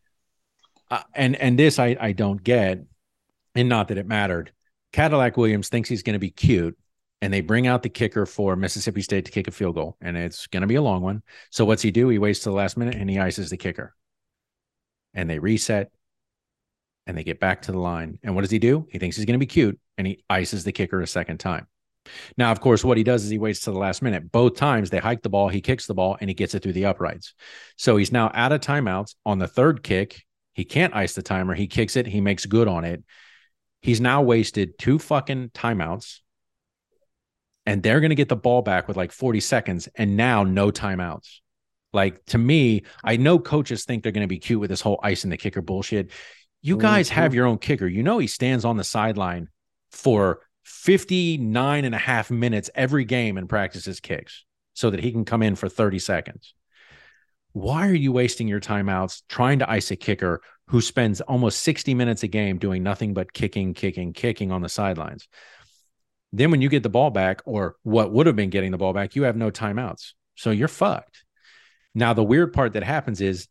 [0.90, 2.80] uh, and and this I I don't get,
[3.54, 4.52] and not that it mattered.
[4.92, 6.78] Cadillac Williams thinks he's going to be cute,
[7.22, 10.18] and they bring out the kicker for Mississippi State to kick a field goal, and
[10.18, 11.22] it's going to be a long one.
[11.52, 12.10] So what's he do?
[12.10, 13.96] He waits to the last minute and he ices the kicker,
[15.14, 15.92] and they reset,
[17.06, 18.20] and they get back to the line.
[18.24, 18.88] And what does he do?
[18.90, 21.68] He thinks he's going to be cute, and he ices the kicker a second time.
[22.38, 24.32] Now, of course, what he does is he waits to the last minute.
[24.32, 26.74] Both times they hike the ball, he kicks the ball, and he gets it through
[26.74, 27.34] the uprights.
[27.76, 30.24] So he's now out of timeouts on the third kick.
[30.54, 31.54] He can't ice the timer.
[31.54, 32.08] He kicks it.
[32.08, 33.04] He makes good on it.
[33.82, 36.20] He's now wasted two fucking timeouts.
[37.66, 40.72] And they're going to get the ball back with like 40 seconds and now no
[40.72, 41.40] timeouts.
[41.94, 45.00] Like to me, I know coaches think they're going to be cute with this whole
[45.04, 46.12] ice and the kicker bullshit.
[46.62, 46.82] You mm-hmm.
[46.82, 47.88] guys have your own kicker.
[47.88, 49.50] You know, he stands on the sideline
[49.92, 55.26] for 59 and a half minutes every game and practices kicks so that he can
[55.26, 56.54] come in for 30 seconds.
[57.54, 61.94] Why are you wasting your timeouts trying to ice a kicker who spends almost 60
[61.96, 65.28] minutes a game doing nothing but kicking, kicking, kicking on the sidelines?
[66.32, 68.94] Then when you get the ball back, or what would have been getting the ball
[68.94, 70.14] back, you have no timeouts.
[70.36, 71.24] So you're fucked.
[71.96, 73.48] Now, the weird part that happens is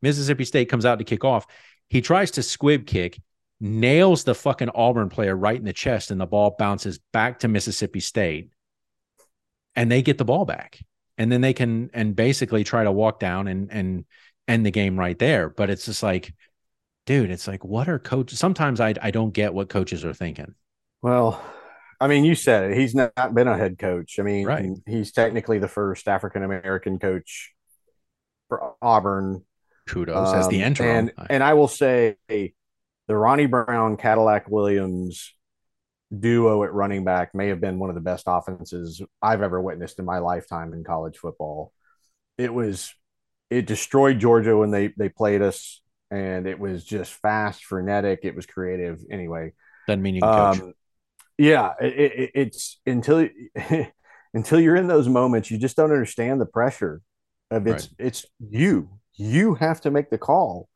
[0.00, 1.46] Mississippi State comes out to kick off.
[1.88, 3.20] He tries to squib kick,
[3.60, 7.48] nails the fucking Auburn player right in the chest, and the ball bounces back to
[7.48, 8.50] Mississippi State.
[9.76, 10.80] And they get the ball back.
[11.18, 14.04] And then they can and basically try to walk down and and
[14.48, 15.48] end the game right there.
[15.48, 16.34] But it's just like,
[17.06, 18.38] dude, it's like, what are coaches?
[18.38, 20.54] Sometimes I I don't get what coaches are thinking.
[21.02, 21.42] Well,
[22.00, 22.76] I mean, you said it.
[22.78, 24.18] He's not been a head coach.
[24.18, 24.70] I mean, Right.
[24.86, 27.52] he's technically the first African American coach
[28.48, 29.44] for Auburn.
[29.86, 31.10] Kudos as the Um, interim.
[31.18, 32.52] And and I will say the
[33.08, 35.34] Ronnie Brown Cadillac Williams
[36.16, 39.98] duo at running back may have been one of the best offenses I've ever witnessed
[39.98, 41.72] in my lifetime in college football.
[42.38, 42.94] It was
[43.50, 48.34] it destroyed Georgia when they they played us and it was just fast, frenetic, it
[48.34, 49.52] was creative anyway.
[49.86, 50.62] Doesn't mean you can coach.
[50.62, 50.74] Um,
[51.38, 53.28] yeah, it, it, it's until
[54.34, 57.00] until you're in those moments, you just don't understand the pressure
[57.50, 58.90] of it's it's you.
[59.14, 60.68] You have to make the call.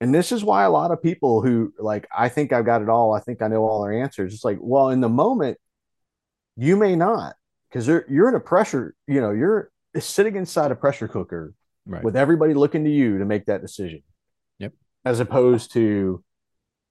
[0.00, 2.88] And this is why a lot of people who like, I think I've got it
[2.88, 3.14] all.
[3.14, 4.34] I think I know all their answers.
[4.34, 5.58] It's like, well, in the moment,
[6.56, 7.34] you may not,
[7.68, 8.94] because you're in a pressure.
[9.06, 11.54] You know, you're sitting inside a pressure cooker
[11.86, 12.02] right.
[12.04, 14.02] with everybody looking to you to make that decision.
[14.58, 14.72] Yep.
[15.04, 16.22] As opposed to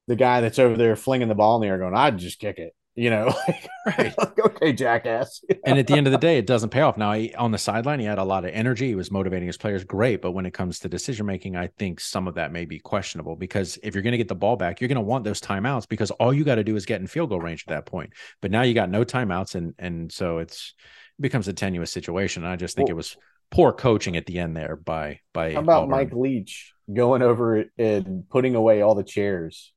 [0.08, 2.58] the guy that's over there flinging the ball in the air, going, "I'd just kick
[2.58, 3.34] it." You know,
[3.86, 4.12] Right.
[4.18, 5.40] like, okay, jackass.
[5.64, 6.98] and at the end of the day, it doesn't pay off.
[6.98, 8.88] Now, he, on the sideline, he had a lot of energy.
[8.88, 10.20] He was motivating his players, great.
[10.20, 13.34] But when it comes to decision making, I think some of that may be questionable
[13.34, 15.88] because if you're going to get the ball back, you're going to want those timeouts
[15.88, 18.12] because all you got to do is get in field goal range at that point.
[18.42, 20.74] But now you got no timeouts, and and so it's
[21.18, 22.42] it becomes a tenuous situation.
[22.44, 23.16] And I just think Well- it was
[23.52, 25.90] poor coaching at the end there by by How about Auburn.
[25.90, 29.72] Mike Leach going over and putting away all the chairs?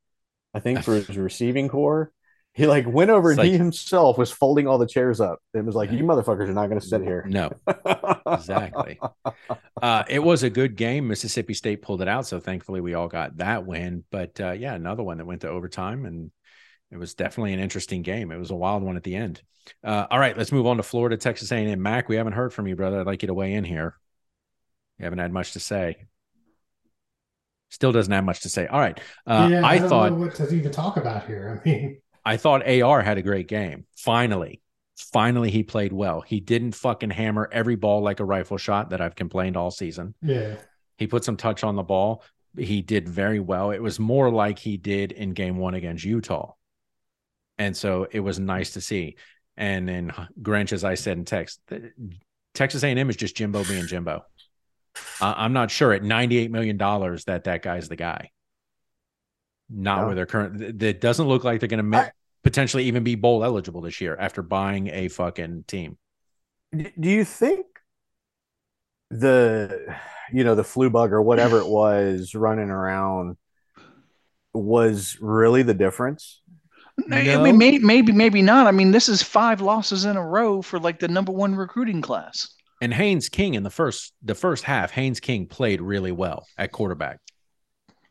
[0.53, 2.11] I think for his receiving core,
[2.53, 5.39] he like went over It's and he himself was folding all the chairs up.
[5.53, 7.51] It was like, "You motherfuckers are not going to sit here." No,
[8.25, 8.99] exactly.
[9.81, 11.07] Uh, it was a good game.
[11.07, 14.05] Mississippi State pulled it out, so thankfully we all got that win.
[14.09, 16.31] But uh, yeah, another one that went to overtime, and
[16.91, 18.31] it was definitely an interesting game.
[18.31, 19.41] It was a wild one at the end.
[19.83, 21.81] Uh, all right, let's move on to Florida, Texas A&M.
[21.81, 22.99] Mac, we haven't heard from you, brother.
[22.99, 23.97] I'd like you to weigh in here.
[24.99, 25.97] You haven't had much to say.
[27.69, 28.67] Still doesn't have much to say.
[28.67, 31.61] All right, uh, yeah, I, I, don't thought know what to even talk about here.
[31.65, 33.85] I mean, I thought AR had a great game.
[33.97, 34.61] Finally,
[34.95, 36.21] finally, he played well.
[36.21, 40.13] He didn't fucking hammer every ball like a rifle shot that I've complained all season.
[40.21, 40.55] yeah,
[40.97, 42.23] He put some touch on the ball.
[42.57, 43.71] He did very well.
[43.71, 46.53] It was more like he did in game one against Utah.
[47.57, 49.15] And so it was nice to see.
[49.57, 51.91] And then Grinch, as I said in text, the-
[52.53, 54.23] Texas A&M is just Jimbo being Jimbo.
[55.19, 58.31] Uh, I'm not sure at 98 million dollars that that guy's the guy.
[59.69, 60.05] Not Yeah.
[60.05, 60.79] where they're current.
[60.79, 62.11] That doesn't look like they're going to
[62.43, 65.97] potentially even be bowl eligible this year after buying a fucking team.
[66.75, 67.65] Do you think
[69.09, 69.95] the
[70.31, 73.37] you know the flu bug or whatever it was running around
[74.53, 76.41] was really the difference?
[77.11, 77.43] I No.
[77.43, 78.67] mean, maybe, maybe, maybe not.
[78.67, 82.01] I mean, this is five losses in a row for like the number one recruiting
[82.01, 82.49] class.
[82.81, 86.71] And Haynes King in the first the first half, Haynes King played really well at
[86.71, 87.19] quarterback.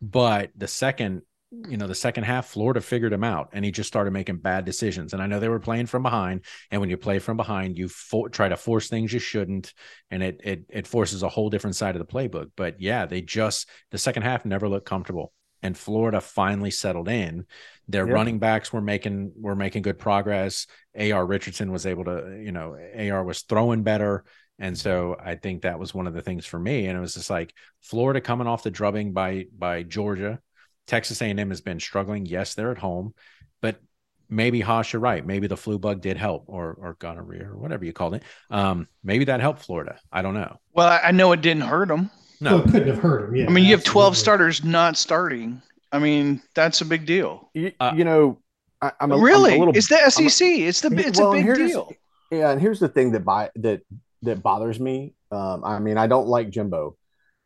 [0.01, 1.23] But the second,
[1.69, 4.65] you know, the second half, Florida figured him out and he just started making bad
[4.65, 5.13] decisions.
[5.13, 6.45] And I know they were playing from behind.
[6.71, 9.73] And when you play from behind, you fo- try to force things you shouldn't,
[10.11, 12.51] and it it it forces a whole different side of the playbook.
[12.57, 15.33] But yeah, they just the second half never looked comfortable.
[15.65, 17.47] And Florida finally settled in.
[17.89, 18.15] Their Yep.
[18.15, 20.67] running backs were making were making good progress.
[20.97, 24.25] AR Richardson was able to, you know, AR was throwing better.
[24.59, 26.87] And so I think that was one of the things for me.
[26.87, 30.39] And it was just like Florida coming off the drubbing by by Georgia.
[30.87, 32.27] Texas A&M has been struggling.
[32.27, 33.15] Yes, they're at home,
[33.63, 33.81] but
[34.29, 35.25] maybe Haas, you're right.
[35.27, 38.23] Maybe the flu bug did help, or or gonorrhea, or whatever you called it.
[38.51, 39.99] Um, maybe that helped Florida.
[40.13, 40.59] I don't know.
[40.73, 42.11] Well, I, I know it didn't hurt them.
[42.41, 43.37] Well, No, it couldn't have hurt him.
[43.37, 45.63] Yeah, I mean, you have 12 starters not starting.
[45.93, 47.51] I mean, that's a big deal.
[47.55, 48.41] You, Uh, you know,
[48.83, 49.55] I, I'm a, I'm really?
[49.57, 50.47] a little it's the SEC.
[50.47, 51.93] it's the it's Well, a big deal.
[52.31, 53.83] Yeah, and here's the thing that by that
[54.23, 55.15] that bothers me.
[55.31, 56.97] Um, I mean, I don't like Jimbo,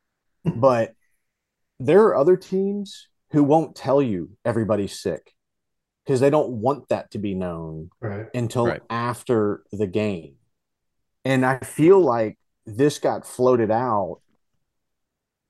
[0.44, 0.94] but
[1.81, 5.33] there are other teams who won't tell you everybody's sick
[6.05, 8.27] because they don't want that to be known Right.
[8.35, 8.83] until Right.
[8.88, 10.37] after the game.
[11.24, 14.20] And I feel like this got floated out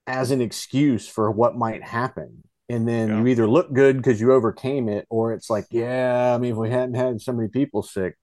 [0.09, 2.43] as an excuse for what might happen.
[2.67, 3.19] And then Yeah.
[3.19, 6.57] you either look good because you overcame it, or it's like, yeah, I mean, if
[6.57, 8.17] we hadn't had so many people sick,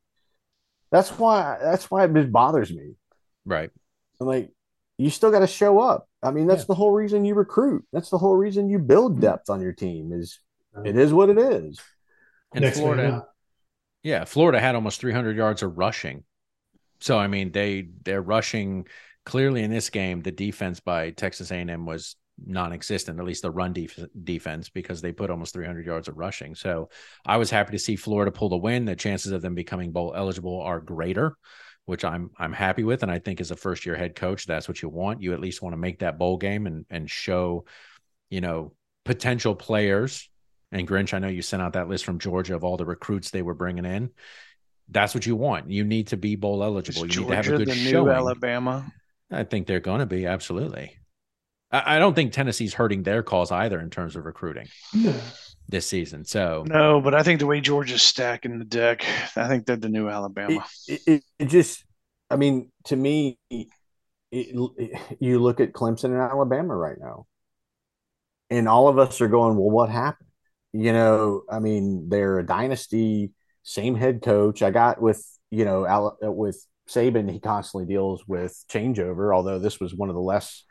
[0.90, 2.94] that's why that's why it just bothers me.
[3.44, 3.70] right.
[4.20, 4.50] I'm like,
[4.98, 6.08] you still got to show up.
[6.22, 6.68] I mean, that's Yeah.
[6.68, 7.84] the whole reason you recruit.
[7.92, 9.20] That's the whole reason you build mm-hmm.
[9.20, 10.12] depth on your team.
[10.12, 10.40] Is
[10.84, 11.80] it is what it is.
[12.54, 13.28] And Next man Florida,
[14.02, 16.24] yeah, Florida had almost 300 yards of rushing.
[17.00, 18.86] So I mean, they they're rushing
[19.26, 20.22] clearly in this game.
[20.22, 25.12] The defense by Texas A&M was non-existent, at least the run def- defense, because they
[25.12, 26.54] put almost 300 yards of rushing.
[26.54, 26.88] So
[27.26, 28.86] I was happy to see Florida pull the win.
[28.86, 31.36] The chances of them becoming bowl eligible are greater,
[31.84, 33.02] which I'm I'm happy with.
[33.02, 35.22] And I think as a first year head coach, that's what you want.
[35.22, 37.64] You at least want to make that bowl game and and show,
[38.30, 38.72] you know,
[39.04, 40.30] potential players.
[40.72, 43.30] And Grinch, I know you sent out that list from Georgia of all the recruits
[43.30, 44.10] they were bringing in.
[44.88, 45.70] That's what you want.
[45.70, 47.06] You need to be bowl Is eligible.
[47.06, 48.14] You need to have a good the new showing.
[48.14, 48.92] Alabama?
[49.30, 50.98] I think they're going to be absolutely.
[51.70, 55.14] I, I don't think Tennessee's hurting their cause either in terms of recruiting No.
[55.68, 56.24] this season.
[56.24, 59.04] So No, but I think the way Georgia's stacking the deck,
[59.36, 60.64] I think they're the new Alabama.
[60.86, 61.84] it, it, it just,
[62.30, 63.66] I mean, to me, it,
[64.32, 67.26] it- you look at Clemson and Alabama right now,
[68.50, 70.28] and all of us are going, well, what happened?
[70.72, 74.62] You know, I mean, they're a dynasty, same head coach.
[74.62, 79.80] I got with, you know, Al, with Saban, he constantly deals with changeover, although this
[79.80, 80.64] was one of the less,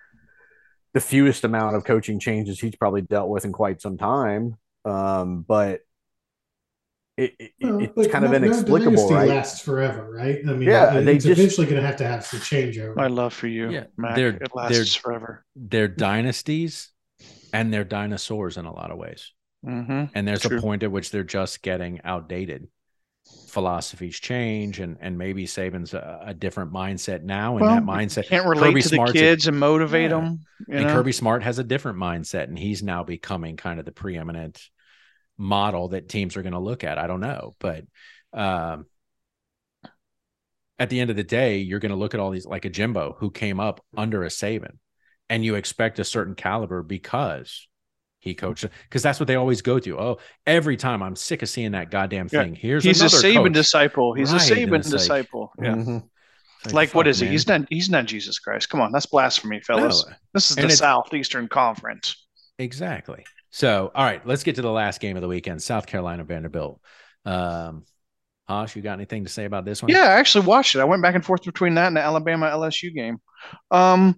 [0.93, 4.55] the fewest amount of coaching changes he's probably dealt with in quite some time.
[4.85, 5.81] Um, but
[7.17, 9.27] it, it, Well, it's kind of no- no inexplicable, dynasty right?
[9.29, 10.39] lasts forever, right?
[10.47, 12.95] I mean, Yeah, it- they it's just- eventually going to have to have some changeover.
[12.95, 14.15] My love for you, Yeah, Mac.
[14.15, 15.45] they're- it they're- lasts forever.
[15.55, 16.91] they're dynasties
[17.53, 19.31] and they're dinosaurs in a lot of ways.
[19.63, 20.59] hmm And there's True.
[20.59, 22.67] a point at which they're just getting outdated.
[23.47, 27.57] Philosophies change, and and maybe Saban's a, a different mindset now.
[27.57, 30.17] And Well, that mindset, Can't relate Kirby to the Smart's a- kids and motivate Yeah.
[30.19, 30.39] them.
[30.69, 30.93] And know?
[30.93, 34.61] Kirby Smart has a different mindset, and he's now becoming kind of the preeminent
[35.37, 36.97] model that teams are going to look at.
[36.97, 37.83] I don't know, but
[38.33, 38.85] um,
[40.77, 42.69] at the end of the day, you're going to look at all these like a
[42.69, 44.77] Jimbo who came up under a Saban,
[45.29, 47.67] and you expect a certain caliber because
[48.25, 49.97] he coached because that's what they always go to.
[49.97, 52.43] Oh, every time I'm sick of seeing that goddamn Yeah.
[52.43, 52.55] thing.
[52.55, 53.53] Here's He's a another Saban coach.
[53.53, 54.13] disciple.
[54.15, 55.53] He's Right, a and Saban it's like- disciple.
[55.61, 55.75] yeah.
[55.75, 56.03] Mhm.
[56.65, 57.27] It's Like, what fuck, is he?
[57.27, 57.61] He's not.
[57.69, 58.69] He's not Jesus Christ.
[58.69, 60.03] Come on, that's blasphemy, fellas.
[60.07, 62.25] No, This is And the Southeastern Conference.
[62.57, 63.23] Exactly.
[63.51, 66.81] So, all right, let's get to the last game of the weekend South Carolina Vanderbilt.
[67.23, 67.85] Um,
[68.49, 69.91] Hosh, you got anything to say about this one?
[69.91, 70.79] Yeah, I actually watched it.
[70.79, 73.17] I went back and forth between that and the Alabama LSU game.
[73.71, 74.17] Um,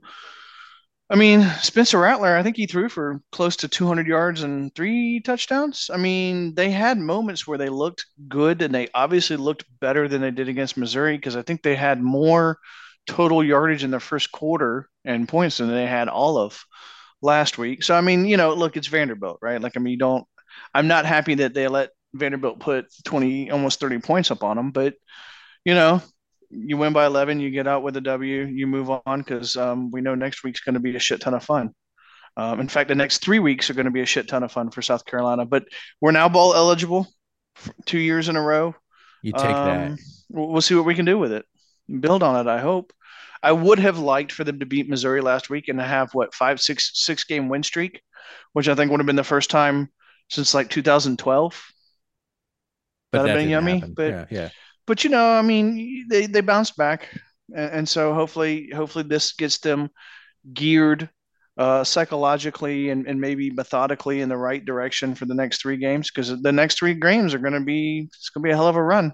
[1.10, 5.22] I mean, Spencer Rattler, I think he threw for close to 200 yards and three
[5.22, 5.89] touchdowns.
[5.93, 10.22] I mean, they had moments where they looked good and they obviously looked better than
[10.22, 12.60] they did against Missouri because I think they had more
[13.06, 16.62] total yardage in the first quarter and points than they had all of
[17.22, 17.84] last week.
[17.84, 19.62] So, I mean, you know, look, it's Vanderbilt, right?
[19.62, 20.26] Like, I mean, you don't,
[20.74, 24.72] I'm not happy that they let Vanderbilt put 20, almost 30 points up on them,
[24.72, 24.96] but,
[25.65, 26.02] you know,
[26.49, 29.91] you win by 11, you get out with a W, you move on because um,
[29.91, 31.71] we know next week's going to be a shit ton of fun.
[32.38, 34.51] Um, in fact, the next three weeks are going to be a shit ton of
[34.51, 35.45] fun for South Carolina.
[35.45, 35.65] But
[35.99, 37.07] we're now bowl eligible
[37.86, 38.75] two years in a row.
[39.23, 39.88] You take that.
[39.88, 39.97] Um,
[40.29, 41.45] We'll we'll see what we can do with it.
[42.01, 42.49] Build on it.
[42.49, 42.91] I hope.
[43.41, 46.33] I would have liked for them to beat Missouri last week and to have what
[46.36, 48.01] five, six, six game win streak,
[48.53, 49.89] which I think would have been the first time
[50.29, 51.71] since like 2012.
[53.12, 53.93] But that'd that been yummy, happen.
[53.95, 54.49] but- yeah, yeah.
[54.88, 57.10] But you know, I mean, they they bounced back,
[57.54, 59.89] and, and so hopefully, hopefully this gets them
[60.54, 61.10] geared
[61.58, 66.10] uh, psychologically and, and maybe methodically in the right direction for the next three games
[66.10, 68.67] because the next three games are going to be it's going to be a hell
[68.67, 69.12] of a run.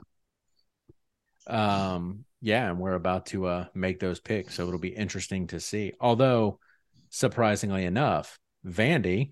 [1.48, 5.60] Um, yeah, and we're about to uh make those picks, so it'll be interesting to
[5.60, 5.94] see.
[6.00, 6.60] Although,
[7.10, 9.32] surprisingly enough, Vandy,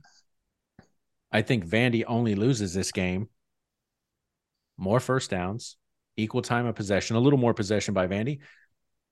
[1.32, 3.30] I think Vandy only loses this game.
[4.78, 5.76] More first downs,
[6.18, 8.40] equal time of possession, a little more possession by Vandy.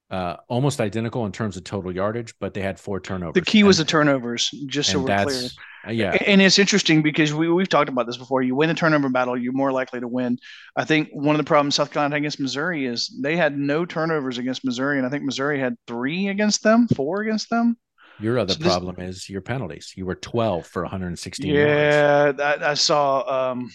[0.10, 3.36] Uh, almost identical in terms of total yardage, but they had four turnovers.
[3.36, 5.50] The key was the turnovers, just so we're clear.
[5.88, 8.42] uh, yeah, And it's interesting because we, we've talked about this before.
[8.42, 10.40] You win the turnover battle, you're more likely to win.
[10.76, 13.86] I think one of the problems South Carolina had against Missouri is they had no
[13.86, 17.78] turnovers against Missouri, and I think Missouri had three against them, four against them.
[18.20, 19.94] Your other So this- problem is your penalties.
[19.96, 21.60] You were 12 for 116 yards.
[21.60, 23.72] Yeah, I, I saw um,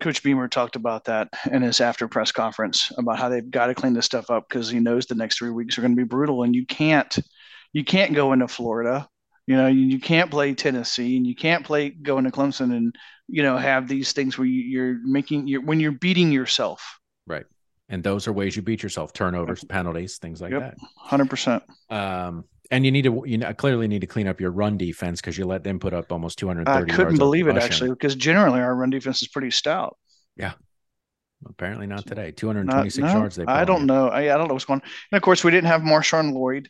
[0.00, 3.74] Coach Beamer talked about that in his after press conference about how they've got to
[3.74, 6.04] clean this stuff up because he knows the next three weeks are going to be
[6.04, 7.16] brutal, and you can't
[7.72, 9.08] you can't go into Florida.
[9.46, 12.94] You know, you, you can't play Tennessee, and you can't play go into Clemson, and
[13.28, 16.98] you know have these things where you, you're making you're when you're beating yourself.
[17.26, 17.46] Right,
[17.88, 20.60] and those are ways you beat yourself turnovers, penalties, things like that.
[20.60, 20.90] Yep.
[20.98, 21.62] Hundred percent.
[21.90, 25.20] Um, and you need to, you know, clearly need to clean up your run defense
[25.20, 28.14] because you let them put up almost 230 I couldn't of believe it actually because
[28.16, 29.96] generally our run defense is pretty stout.
[30.36, 30.52] Yeah,
[31.48, 32.26] apparently not today.
[32.26, 33.36] Not, 226 no, yards.
[33.36, 33.86] They put I don't you.
[33.86, 34.08] know.
[34.08, 34.88] I, I don't know what's going on.
[35.12, 36.68] And of course, we didn't have Marshawn Lloyd,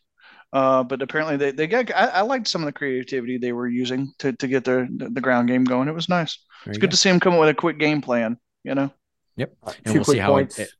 [0.53, 1.91] uh, but apparently they, they got.
[1.95, 5.21] I, I liked some of the creativity they were using to, to get their the
[5.21, 5.89] ground game going.
[5.89, 6.39] It was nice.
[6.65, 6.93] There It's good go.
[6.93, 8.39] to see them come up with a quick game plan.
[8.65, 8.91] You know,
[9.37, 9.53] Yep.
[9.65, 10.59] And Two we'll see quick how it- points.
[10.59, 10.71] it-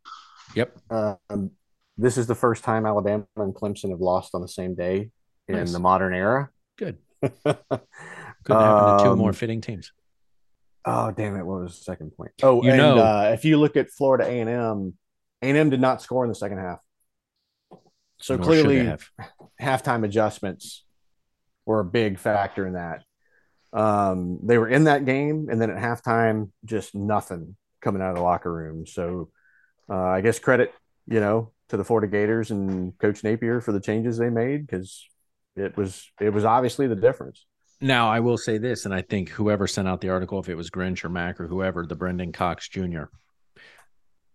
[0.55, 0.79] Yep.
[0.91, 1.51] Um,
[1.99, 5.11] this is the first time Alabama and Clemson have lost on the same day
[5.49, 5.73] in Nice.
[5.73, 6.51] the modern era.
[6.77, 6.99] Good.
[7.23, 7.63] Couldn't
[8.49, 9.93] happen to two more Um, fitting teams.
[10.85, 11.45] Oh damn it!
[11.45, 12.31] What was the second point?
[12.43, 14.95] Oh, You and know- uh, if you look at Florida A and M,
[15.43, 16.81] A and M did not score in the second half.
[18.19, 18.97] So Nor should they clearly,
[19.61, 20.85] halftime adjustments
[21.67, 23.03] were a big factor in that.
[23.73, 28.17] Um, they were in that game, and then at halftime, just nothing coming out of
[28.17, 28.87] the locker room.
[28.87, 29.29] So
[29.91, 30.73] uh, I guess credit,
[31.09, 35.07] you know, to the Florida Gators and Coach Napier for the changes they made because
[35.57, 37.45] it was it was obviously the difference.
[37.81, 40.55] Now, I will say this, and I think whoever sent out the article, if it
[40.55, 43.05] was Grinch or Mac or whoever, the Brenton Cox Jr.,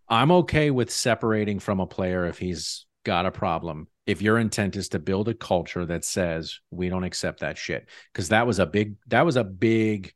[0.08, 3.88] I'm okay with separating from a player if he's got a problem.
[4.06, 7.88] If your intent is to build a culture that says we don't accept that shit,
[8.12, 10.14] because that was a big that was a big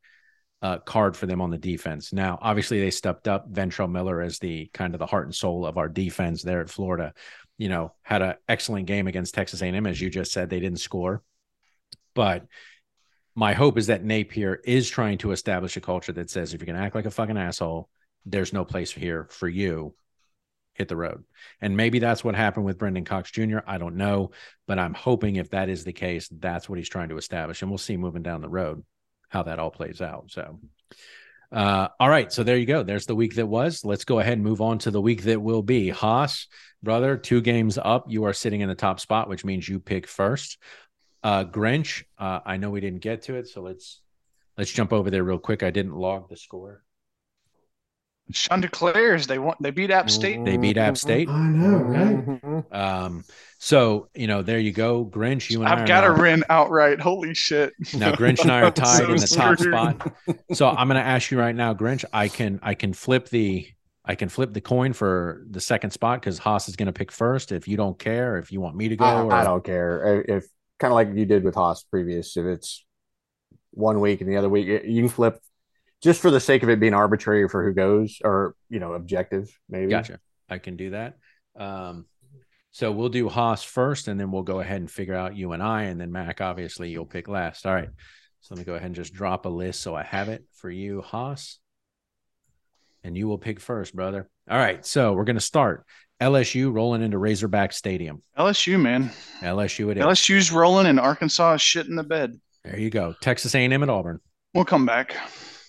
[0.66, 2.12] uh, card for them on the defense.
[2.12, 3.54] Now, obviously, they stepped up.
[3.54, 6.72] Ventrell Miller as the kind of the heart and soul of our defense there at
[6.72, 7.14] Florida.
[7.60, 10.50] You know, had an excellent game against Texas A&M, as you just said.
[10.50, 11.22] They didn't score,
[12.16, 12.48] but
[13.36, 16.66] my hope is that Napier is trying to establish a culture that says if you're
[16.66, 17.88] going to act like a fucking asshole,
[18.26, 19.94] there's no place here for you.
[20.74, 21.26] Hit the road.
[21.62, 23.60] And maybe that's what happened with Brenton Cox Jr.
[23.68, 24.32] I don't know,
[24.66, 27.62] but I'm hoping if that is the case, that's what he's trying to establish.
[27.62, 28.84] And we'll see moving down the road
[29.30, 30.26] how that all plays out.
[30.30, 30.60] So,
[31.52, 32.32] uh, all right.
[32.32, 32.84] So there you go.
[32.84, 33.84] There's the week that was.
[33.84, 35.90] Let's go ahead and move on to the week that will be.
[35.90, 36.48] Haas,
[36.84, 38.06] brother, two games up.
[38.10, 40.58] You are sitting in the top spot, which means you pick first.
[41.24, 44.02] Uh, Grinch, uh, I know we didn't get to it, so let's
[44.58, 45.64] let's jump over there real quick.
[45.64, 46.85] I didn't log the score.
[48.32, 50.44] Sean declares they want they beat App State.
[50.44, 51.30] They beat App State.
[51.30, 52.26] I know, right?
[52.26, 52.74] Mhm.
[52.76, 53.24] Um,
[53.60, 55.50] so you know, there you go, Grinch.
[55.52, 57.00] You and I I've are got to win outright.
[57.00, 57.74] Holy shit!
[57.94, 59.74] now Grinch and I are tied so in the top screwed.
[59.74, 60.14] spot.
[60.54, 62.04] So I'm going to ask you right now, Grinch.
[62.12, 63.68] I can I can flip the
[64.04, 67.12] I can flip the coin for the second spot because Haas is going to pick
[67.12, 67.52] first.
[67.52, 70.24] If you don't care, if you want me to go, I, or, I don't care
[70.28, 70.46] if
[70.80, 72.38] kind of like you did with Haas previous.
[72.38, 72.84] If it's
[73.72, 75.40] one week and the other week, you can flip
[76.06, 79.50] just for the sake of it being arbitrary for who goes or you know objective
[79.68, 79.90] maybe.
[79.90, 80.20] Gotcha.
[80.48, 81.18] I can do that.
[81.58, 82.06] Um,
[82.72, 85.64] so we'll do Haas first, and then we'll go ahead and figure out you and
[85.64, 86.42] I, and then Mac.
[86.42, 87.66] Obviously, you'll pick last.
[87.66, 87.90] All right.
[88.42, 90.70] So let me go ahead and just drop a list so I have it for
[90.70, 91.58] you, Haas,
[93.04, 94.30] and you will pick first, brother.
[94.50, 94.86] All right.
[94.86, 95.86] So we're gonna start
[96.22, 98.22] LSU rolling into Razorback Stadium.
[98.38, 99.10] LSU man,
[99.42, 100.04] LSU it is.
[100.04, 102.40] LSU's rolling and Arkansas is shit in the bed.
[102.64, 103.16] There you go.
[103.22, 104.20] Texas A&M at Auburn.
[104.54, 105.16] We'll come back.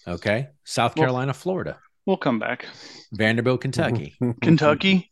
[0.06, 0.48] Okay.
[0.64, 1.78] South Well- Carolina, Florida.
[2.06, 2.66] We'll come back.
[3.12, 4.14] Vanderbilt, Kentucky.
[4.42, 5.10] Kentucky.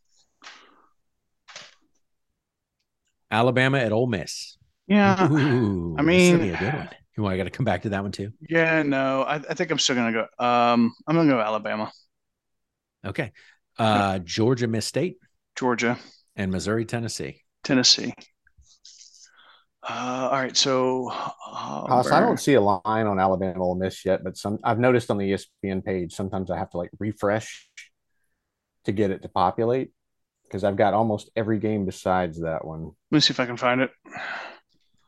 [3.31, 4.57] Alabama at Ole Miss.
[4.87, 5.29] Yeah.
[5.31, 6.89] Ooh, I this is gonna mean- be a good one.
[7.17, 7.33] You want?
[7.33, 8.31] I got to come back to that one too.
[8.49, 10.27] Yeah, no, I, I think I'm still gonna go.
[10.45, 11.89] Um, I'm gonna go Alabama,
[13.05, 13.31] Okay.
[13.79, 15.17] Uh, Georgia, Miss State,
[15.55, 15.97] Georgia,
[16.35, 17.41] and Missouri, Tennessee.
[17.63, 18.13] Tennessee.
[19.87, 24.23] Uh, all right, so Haas, I don't see a line on Alabama Ole Miss yet,
[24.23, 27.69] but some I've noticed on the ESPN page sometimes I have to like refresh
[28.85, 29.91] to get it to populate
[30.47, 32.85] because I've got almost every game besides that one.
[33.11, 33.91] Let me see if I can find it.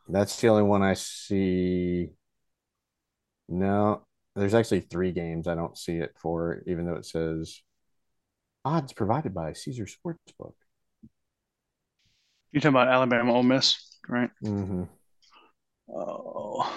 [0.07, 2.09] That's the only one I see.
[3.49, 4.05] No,
[4.35, 7.61] there's actually three games I don't see it for, even though it says
[8.63, 10.53] odds provided by Caesar Sportsbook.
[12.51, 14.29] You're talking about Alabama, Ole Miss, right?
[14.43, 14.83] Mm-hmm.
[15.93, 16.69] Oh,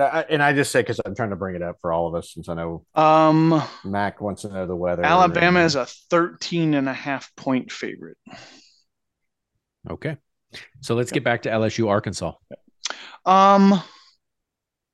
[0.00, 2.14] Uh, and I just say because I'm trying to bring it up for all of
[2.14, 5.04] us since I know um, Mac wants to know the weather.
[5.04, 8.16] Alabama is a 13 and a half point favorite.
[9.90, 10.16] Okay.
[10.80, 12.32] So let's get back to LSU, Arkansas.
[13.26, 13.82] Um,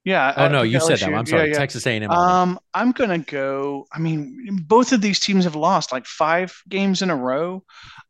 [0.07, 0.33] yeah.
[0.37, 1.15] Oh no, think you said LSU that.
[1.15, 1.43] I'm sorry.
[1.43, 1.59] yeah, yeah.
[1.59, 2.11] Texas A&M.
[2.11, 3.87] Um, I'm gonna go.
[3.93, 7.65] I mean, both of these teams have lost like five games in a row.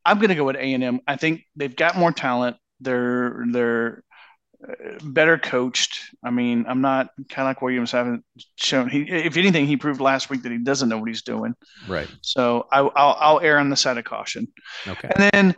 [0.04, 1.00] I'm gonna go with A&M.
[1.08, 2.58] I think they've got more talent.
[2.80, 4.04] They're they're
[4.62, 5.98] uh, better coached.
[6.22, 8.24] I mean, I'm not kind of like Williams haven't
[8.56, 8.90] shown.
[8.90, 11.54] He, if anything, he proved last week that he doesn't know what he's doing.
[11.88, 12.08] right.
[12.20, 14.48] So I, I'll I'll err on the side of caution.
[14.86, 15.10] Okay.
[15.16, 15.56] And then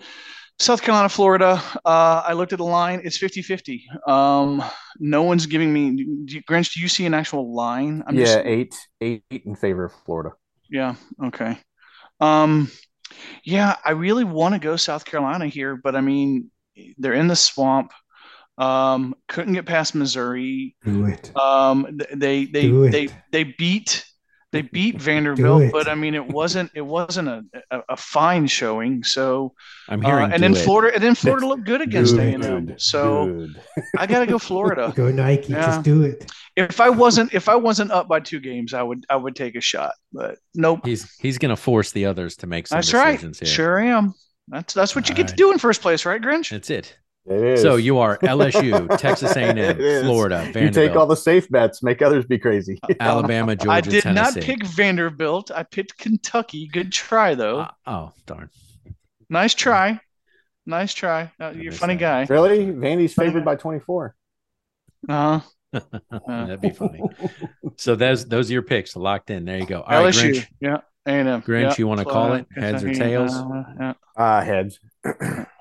[0.61, 3.00] South Carolina, Florida, uh, I looked at the line.
[3.04, 3.86] It's 50 50.
[4.06, 4.62] Um,
[4.98, 5.90] no one's giving me,
[6.24, 8.02] do you, Grinch, do you see an actual line?
[8.06, 10.30] I'm yeah, just, eight, eight in favor of Florida.
[10.68, 10.96] yeah,
[11.26, 11.59] okay.
[12.20, 12.70] Um,
[13.44, 16.50] yeah, I really want to go South Carolina here, but I mean,
[16.98, 17.92] they're in the swamp.
[18.59, 20.76] Um, couldn't get past Missouri.
[20.84, 21.34] Do it.
[21.36, 24.04] Um, th- they they they they beat
[24.51, 29.05] they beat Vanderbilt, but I mean, it wasn't it wasn't a, a, a fine showing.
[29.05, 29.55] So
[29.88, 30.32] I'm uh, hearing.
[30.32, 30.64] and then it.
[30.64, 32.74] Florida, and then Florida looked good against A and M.
[32.78, 33.62] So dude.
[33.99, 34.92] I got to go Florida.
[34.96, 35.53] Go Nike.
[35.53, 35.66] Yeah.
[35.66, 36.30] Just do it.
[36.57, 39.55] If I wasn't if I wasn't up by two games, I would I would take
[39.55, 39.92] a shot.
[40.12, 40.80] But nope.
[40.84, 43.12] He's he's going to force the others to make some That's right.
[43.12, 43.49] decisions here.
[43.49, 44.14] Sure am.
[44.49, 46.51] That's that's what you All get to do in first place, right, Grinch?
[46.51, 46.96] That's it.
[47.29, 47.62] It is.
[47.62, 50.03] So you are LSU, Texas A&M, It is.
[50.05, 52.79] Florida, you Vanderbilt, take all the safe bets, make others be crazy.
[53.01, 55.51] Alabama, Georgia, I did not pick Vanderbilt.
[55.51, 56.68] I picked Kentucky.
[56.68, 57.61] Good try though.
[57.61, 58.51] Uh, oh darn!
[59.29, 60.01] nice try.
[60.64, 61.33] Nice try.
[61.41, 62.29] Uh, you're a funny that.
[62.29, 62.35] guy.
[62.35, 62.66] really?
[62.66, 64.14] Vandy's favored by 24.
[65.09, 65.41] Uh-huh.
[66.26, 67.03] That'd be funny.
[67.76, 69.45] So those those are your picks locked in.
[69.45, 69.83] There you go.
[69.83, 70.33] All right, LSU.
[70.33, 70.47] Grinch.
[70.61, 70.79] Yeah.
[71.07, 71.43] A&M.
[71.43, 71.74] Grinch, yeah.
[71.79, 72.47] you wanna call it?
[72.55, 73.35] Heads or tails?
[73.35, 73.93] uh, yeah.
[74.16, 74.79] Uh, heads.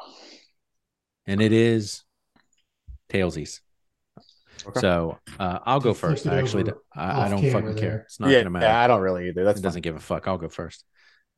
[1.28, 2.03] and it is
[3.09, 3.59] tailsies.
[4.65, 4.80] Okay.
[4.80, 6.28] So uh, I'll go Flip first.
[6.28, 7.75] I actually, do- I, I off don't fucking there.
[7.75, 7.97] care.
[8.07, 8.65] It's not yeah, gonna matter.
[8.65, 9.43] yeah, I don't really either.
[9.43, 10.28] That doesn't give a fuck.
[10.28, 10.84] I'll go first.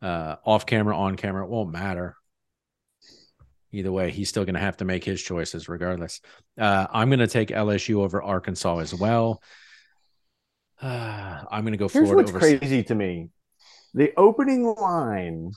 [0.01, 2.15] Uh, off camera, on camera, it won't matter.
[3.71, 6.21] Either way, he's still going to have to make his choices regardless.
[6.57, 9.43] Uh, I'm going to take LSU over Arkansas as well.
[10.81, 12.39] Uh, I'm going to go Here's Florida what's over.
[12.57, 13.29] crazy to me.
[13.93, 15.51] The opening line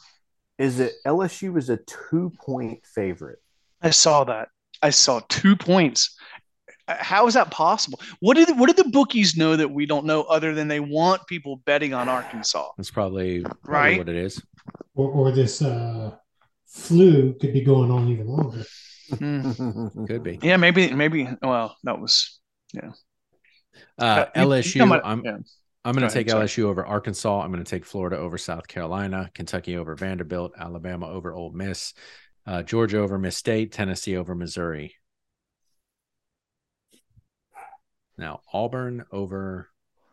[0.58, 3.41] is that LSU is a two point favorite.
[3.82, 4.48] I saw that.
[4.82, 6.16] I saw two points.
[6.88, 8.00] How is that possible?
[8.20, 11.26] What did what did the bookies know that we don't know other than they want
[11.26, 12.68] people betting on Arkansas?
[12.76, 13.98] That's probably, probably Right.
[13.98, 14.42] what it is.
[14.94, 16.12] Or, or this uh,
[16.66, 18.64] flu could be going on even longer.
[19.16, 20.06] Hmm.
[20.06, 20.38] Could be.
[20.42, 21.28] Yeah, maybe maybe.
[21.42, 22.40] Well, that was
[22.76, 22.90] Uh,
[23.98, 25.00] Uh, you- you LSU.
[25.04, 25.36] I'm yeah.
[25.84, 26.66] I'm going Go to take ahead, sorry.
[26.66, 27.40] LSU over Arkansas.
[27.42, 31.92] I'm going to take Florida over South Carolina, Kentucky over Vanderbilt, Alabama over Ole Miss,
[32.46, 34.94] uh, Georgia over Miss State, Tennessee over Missouri.
[38.18, 39.68] Now Auburn over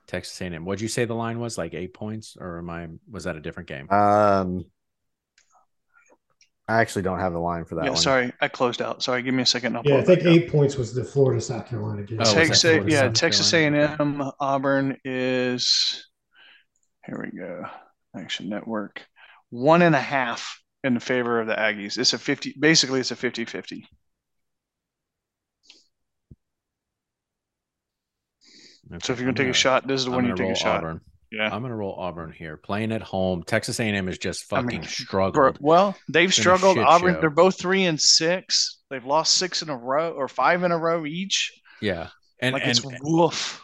[0.07, 0.65] Texas A&M.
[0.65, 1.57] What'd you say the line was?
[1.57, 2.87] Like eight points, or am I?
[3.09, 3.89] Was that a different game?
[3.89, 4.65] Um,
[6.67, 7.91] I actually don't have the line for that yeah.
[7.91, 7.99] one.
[7.99, 9.01] Sorry, I closed out.
[9.01, 9.75] Sorry, give me a second.
[9.75, 10.33] I'll Yeah, I think back up.
[10.33, 12.19] eight points was the Florida South Carolina game.
[12.21, 13.95] Oh, Texas, that yeah, South Texas Carolina?
[13.99, 16.07] A&M, Auburn is.
[17.05, 17.65] Here we go.
[18.15, 19.05] Action Network,
[19.49, 21.97] one and a half in favor of the Aggies.
[21.97, 22.55] It's a fifty.
[22.59, 23.83] Basically, it's a 50-50.
[29.03, 30.59] So if you're gonna take a shot, this is the one you gonna take a
[30.59, 30.77] shot.
[30.77, 31.01] Auburn.
[31.31, 31.45] Yeah.
[31.45, 32.57] I'm going to roll Auburn here.
[32.57, 35.33] Playing at home, Texas A&M is just I fucking mean, struggled.
[35.33, 36.79] Bro, well, they've struggled.
[36.79, 37.21] Auburn, show.
[37.21, 38.79] they're both three and six.
[38.89, 41.53] They've lost six in a row or five in a row each.
[41.81, 42.07] yeah,
[42.41, 43.63] and like and it's woof.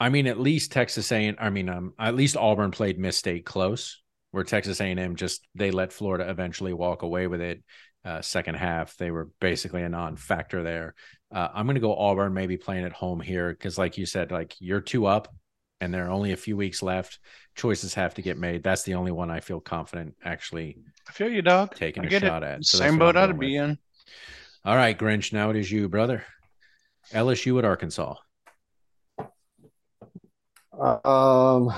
[0.00, 3.44] I mean, at least Texas A&M, I mean, um, at least Auburn played Miss State
[3.44, 4.00] close,
[4.30, 7.62] where Texas A and M just they let Florida eventually walk away with it.
[8.04, 10.94] Uh, second half, they were basically a non-factor there.
[11.34, 14.30] Uh, I'm going to go Auburn, maybe playing at home here because, like you said,
[14.30, 15.34] like you're two up,
[15.80, 17.18] and there are only a few weeks left.
[17.54, 18.62] Choices have to get made.
[18.62, 21.74] That's the only one I feel confident actually I feel you, dog.
[21.74, 22.46] taking I a get shot it.
[22.46, 22.64] at.
[22.64, 23.70] So Same boat I'm ought be with.
[23.70, 23.78] in.
[24.64, 25.32] All right, Grinch.
[25.32, 26.24] Now it is you, brother.
[27.12, 28.14] LSU at Arkansas.
[30.72, 31.72] Um,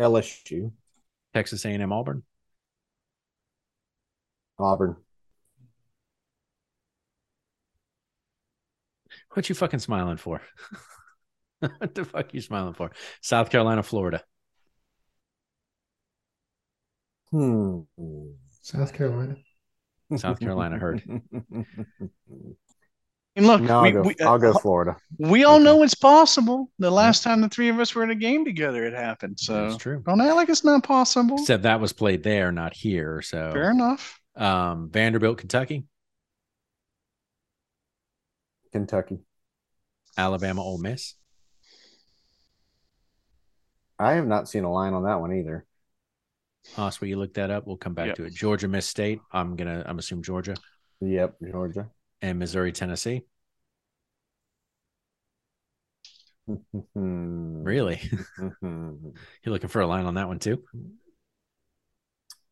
[0.00, 0.72] LSU,
[1.34, 2.22] Texas A&M Auburn.
[4.58, 4.96] Auburn.
[9.32, 10.40] What you fucking smiling for?
[11.78, 12.90] what the fuck you smiling for?
[13.20, 14.22] South Carolina, Florida.
[17.30, 17.80] Hmm.
[18.62, 19.36] South Carolina.
[20.16, 21.02] South Carolina heard.
[23.36, 24.02] And look, no, I'll we, go.
[24.02, 24.96] we, I'll go uh, Florida.
[25.18, 25.64] we all Okay.
[25.64, 26.70] know it's possible.
[26.78, 29.38] The last time the three of us were in a game together, it happened.
[29.38, 30.02] So That's true.
[30.04, 31.38] don't act like it's not possible.
[31.40, 33.22] Except that was played there, not here.
[33.22, 34.20] So Fair enough.
[34.36, 35.84] um, Vanderbilt, Kentucky,
[38.72, 39.20] Kentucky.
[40.18, 41.14] Alabama, Ole Miss.
[43.98, 45.66] I have not seen a line on that one either.
[46.74, 47.66] Haas, will you look that up?
[47.66, 48.16] We'll come back Yep.
[48.16, 48.34] to it.
[48.34, 49.20] Georgia, Miss State.
[49.32, 49.82] I'm gonna.
[49.86, 50.56] I'm assume Georgia
[51.00, 51.90] Yep, Georgia.
[52.22, 53.22] And Missouri, Tennessee.
[56.94, 58.00] Really?
[58.62, 59.12] You're
[59.46, 60.64] looking for a line on that one too?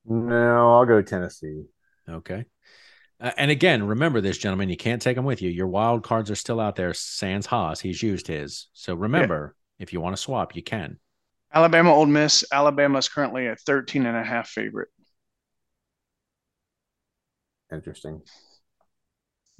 [0.04, 1.64] No, I'll go Tennessee.
[2.08, 2.44] Okay.
[3.20, 4.68] Uh, and again, remember this, gentlemen.
[4.68, 5.50] You can't take them with you.
[5.50, 6.94] Your wild cards are still out there.
[6.94, 8.68] Sans Haas, he's used his.
[8.72, 10.98] So remember, if you want to swap, you can.
[11.52, 12.44] Alabama, Ole Miss.
[12.52, 14.88] Alabama is currently a 13 and a half favorite.
[17.72, 18.22] Interesting.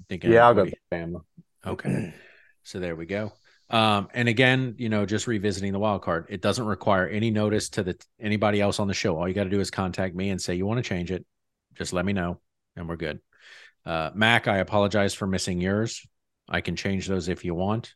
[0.09, 1.23] Thinking Yeah, I'll go everybody- Bama.
[1.67, 2.15] Okay.
[2.65, 3.33] So there we go.
[3.71, 7.71] Um, and again, you know, just revisiting the wild card, it doesn't require any notice
[7.71, 9.17] to the anybody else on the show.
[9.17, 11.25] All you got to do is contact me and say you want to change it.
[11.77, 12.41] Just let me know,
[12.77, 13.21] and we're good.
[13.87, 16.07] Uh, Mac, I apologize for missing yours.
[16.47, 17.95] I can change those if you want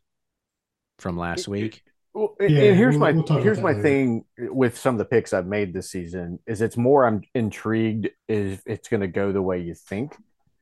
[0.99, 1.83] from last week.
[2.15, 3.83] Well, Yeah, and here's we'll- my we'll here's my later.
[3.83, 8.09] thing with some of the picks I've made this season is it's more I'm intrigued
[8.27, 10.17] is it's going to go the way you think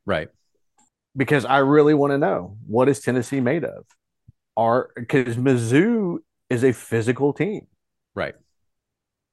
[0.05, 0.31] Right.
[1.17, 3.85] Because I really want to know what is Tennessee made of.
[4.57, 6.19] Are because Mizzou
[6.51, 7.67] is a physical team,
[8.15, 8.35] Right.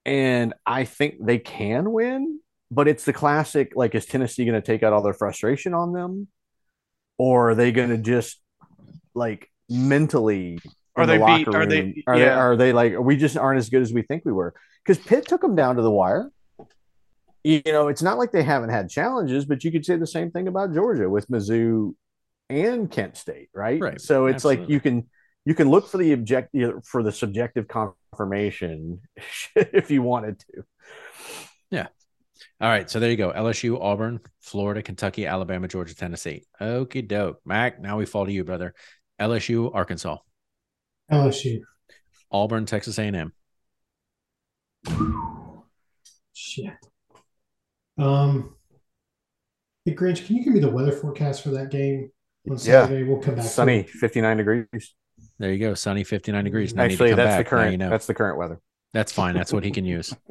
[0.06, 2.40] and I think they can win,
[2.72, 5.92] but it's the classic like is Tennessee going to take out all their frustration on
[5.92, 6.28] them,
[7.18, 8.40] or are they going to just
[9.16, 10.60] like mentally
[10.96, 13.58] Are the they locker beat- are they- are they are they like we just aren't
[13.58, 14.54] as good as we think we were
[14.86, 16.30] because Pitt took them down to the wire.
[17.48, 20.32] You know, it's not like they haven't had challenges, but you could say the same
[20.32, 21.94] thing about Georgia with Mizzou
[22.50, 23.80] and Kent State, right?
[23.80, 24.02] Right.
[24.02, 25.08] So it's like you can
[25.46, 29.00] you can look for the object for the subjective confirmation
[29.56, 30.64] if you wanted to.
[31.72, 31.88] Yeah.
[32.60, 32.90] All right.
[32.90, 33.32] So there you go.
[33.32, 36.44] LSU, Auburn, Florida, Kentucky, Alabama, Georgia, Tennessee.
[36.60, 37.40] Okie doke.
[37.46, 38.74] Mac, now we fall to you, brother.
[39.22, 40.18] LSU, Arkansas,
[41.10, 41.62] LSU.
[42.30, 43.32] Auburn, Texas A&M.
[46.34, 46.74] Shit.
[47.98, 48.56] Um.
[49.86, 52.12] Hey, Grinch, can you give me the weather forecast for that game
[52.50, 52.88] on Yeah.
[53.04, 53.46] We'll come back.
[53.46, 54.96] Sunny, 59 degrees.
[55.40, 55.74] There you go.
[55.76, 56.74] Sunny, 59 degrees.
[56.74, 57.46] No need to Actually, that's back.
[57.46, 57.90] the current you know.
[57.90, 58.60] that's the current weather.
[58.94, 59.34] That's fine.
[59.36, 60.14] That's what he can use.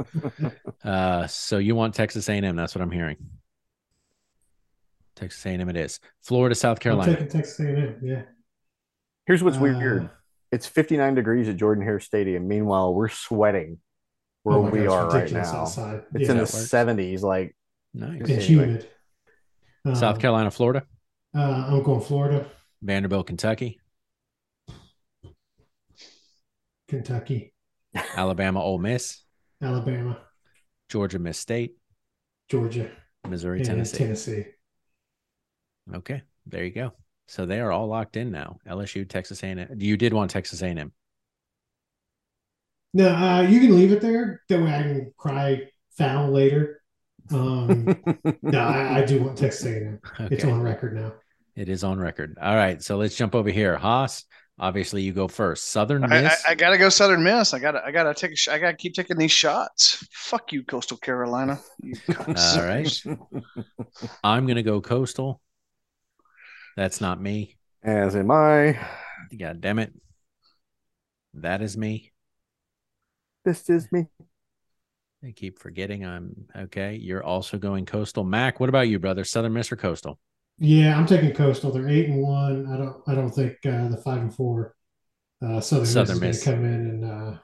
[0.84, 2.54] Uh, so you want Texas A&M?
[2.54, 3.16] That's what I'm hearing.
[5.16, 5.98] Texas A&M it is.
[6.22, 7.26] Florida, South I'm Carolina.
[7.26, 7.96] Texas A&M.
[8.04, 8.22] Yeah.
[9.26, 10.10] Here's what's Uh, weird.
[10.52, 12.46] It's 59 degrees at Jordan Hare Stadium.
[12.46, 13.78] Meanwhile, we're sweating
[14.46, 15.62] where oh we God, it's are right now.
[15.62, 16.02] Outside.
[16.14, 16.30] It's yeah.
[16.30, 16.52] in the works.
[16.52, 17.22] 70s.
[17.22, 17.56] Like,
[17.94, 18.20] Nice.
[18.20, 18.44] It's Anyway.
[18.66, 18.88] humid.
[19.84, 20.84] Um, South Carolina, Florida,
[21.34, 22.46] Uh, I'm going Florida,
[22.82, 23.80] Vanderbilt, Kentucky,
[26.88, 27.52] Kentucky,
[28.14, 29.22] Alabama, Ole Miss,
[29.62, 30.18] Alabama,
[30.88, 31.76] Georgia, Miss State,
[32.48, 32.90] Georgia,
[33.26, 33.98] Missouri, and Tennessee.
[33.98, 34.44] Tennessee.
[35.94, 36.92] Okay, there you go.
[37.28, 38.58] So they are all locked in now.
[38.68, 39.68] LSU, Texas A&M.
[39.78, 40.92] You did want Texas A&M.
[42.94, 44.42] No, uh, you can leave it there.
[44.48, 46.82] That way I can cry foul later.
[47.32, 47.96] Um,
[48.42, 50.00] no, I, I do want Texas A&M.
[50.30, 51.12] It's on record now.
[51.56, 52.36] It is on record.
[52.40, 53.76] All right, so let's jump over here.
[53.76, 54.24] Haas,
[54.58, 55.68] obviously you go first.
[55.70, 56.44] Southern I, I, Miss.
[56.48, 57.54] I gotta go Southern Miss.
[57.54, 60.06] I gotta I gotta take a sh- I gotta keep taking these shots.
[60.12, 61.58] Fuck you, Coastal Carolina.
[61.82, 63.02] You All right.
[64.22, 65.40] I'm gonna go Coastal.
[66.76, 67.56] That's not me.
[67.82, 68.78] As am I.
[69.36, 69.92] God damn it.
[71.34, 72.12] That is me.
[73.46, 74.06] This is me.
[75.24, 76.96] I keep forgetting I'm okay.
[76.96, 78.24] You're also going Coastal.
[78.24, 79.22] Mac, what about you, brother?
[79.22, 80.18] Southern Miss or Coastal?
[80.58, 81.70] Yeah, I'm taking Coastal.
[81.70, 82.66] They're eight and one.
[82.66, 82.96] I don't.
[83.06, 84.74] I don't think uh, the five and four
[85.40, 86.38] uh, Southern, Southern Miss Miss.
[86.38, 87.38] is going to come in and uh,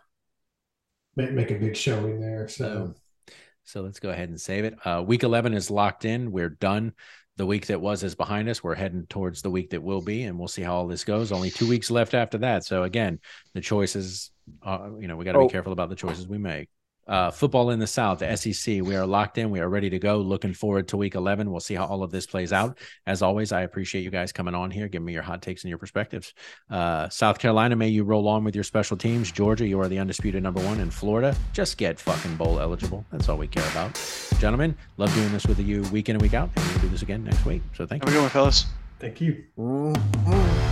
[1.15, 2.49] make make a big showing there.
[2.49, 2.95] So
[3.29, 4.75] So, so let's go ahead and save it.
[4.85, 6.33] Uh, week 11 is locked in.
[6.33, 6.95] We're done.
[7.37, 8.63] The week that was is behind us.
[8.63, 11.33] We're heading towards the week that will be, and we'll see how all this goes.
[11.33, 12.65] Only two weeks left after that.
[12.65, 13.21] So again,
[13.55, 14.31] the choices,
[14.63, 15.47] uh, you know, we got to Oh.
[15.47, 16.69] be careful about the choices we make.
[17.13, 19.51] Uh, football in the South, the SEC, we are locked in.
[19.51, 20.17] We are ready to go.
[20.17, 21.51] Looking forward to week 11.
[21.51, 22.79] We'll see how all of this plays out.
[23.07, 25.69] As always, I appreciate you guys coming on here, giving me your hot takes and
[25.69, 26.33] your perspectives.
[26.71, 29.31] Uh, South Carolina, may you roll on with your special teams.
[29.31, 30.81] Georgia, you are the undisputed number one.
[30.81, 33.05] In Florida, just get fucking bowl eligible.
[33.13, 34.01] That's all we care about.
[34.39, 36.49] Gentlemen, love doing this with you week in and week out.
[36.57, 37.61] And we'll do this again next week.
[37.77, 38.21] So thank Have you.
[38.21, 38.65] a good one, fellas.
[38.99, 39.45] Thank you.
[39.59, 40.72] Mm.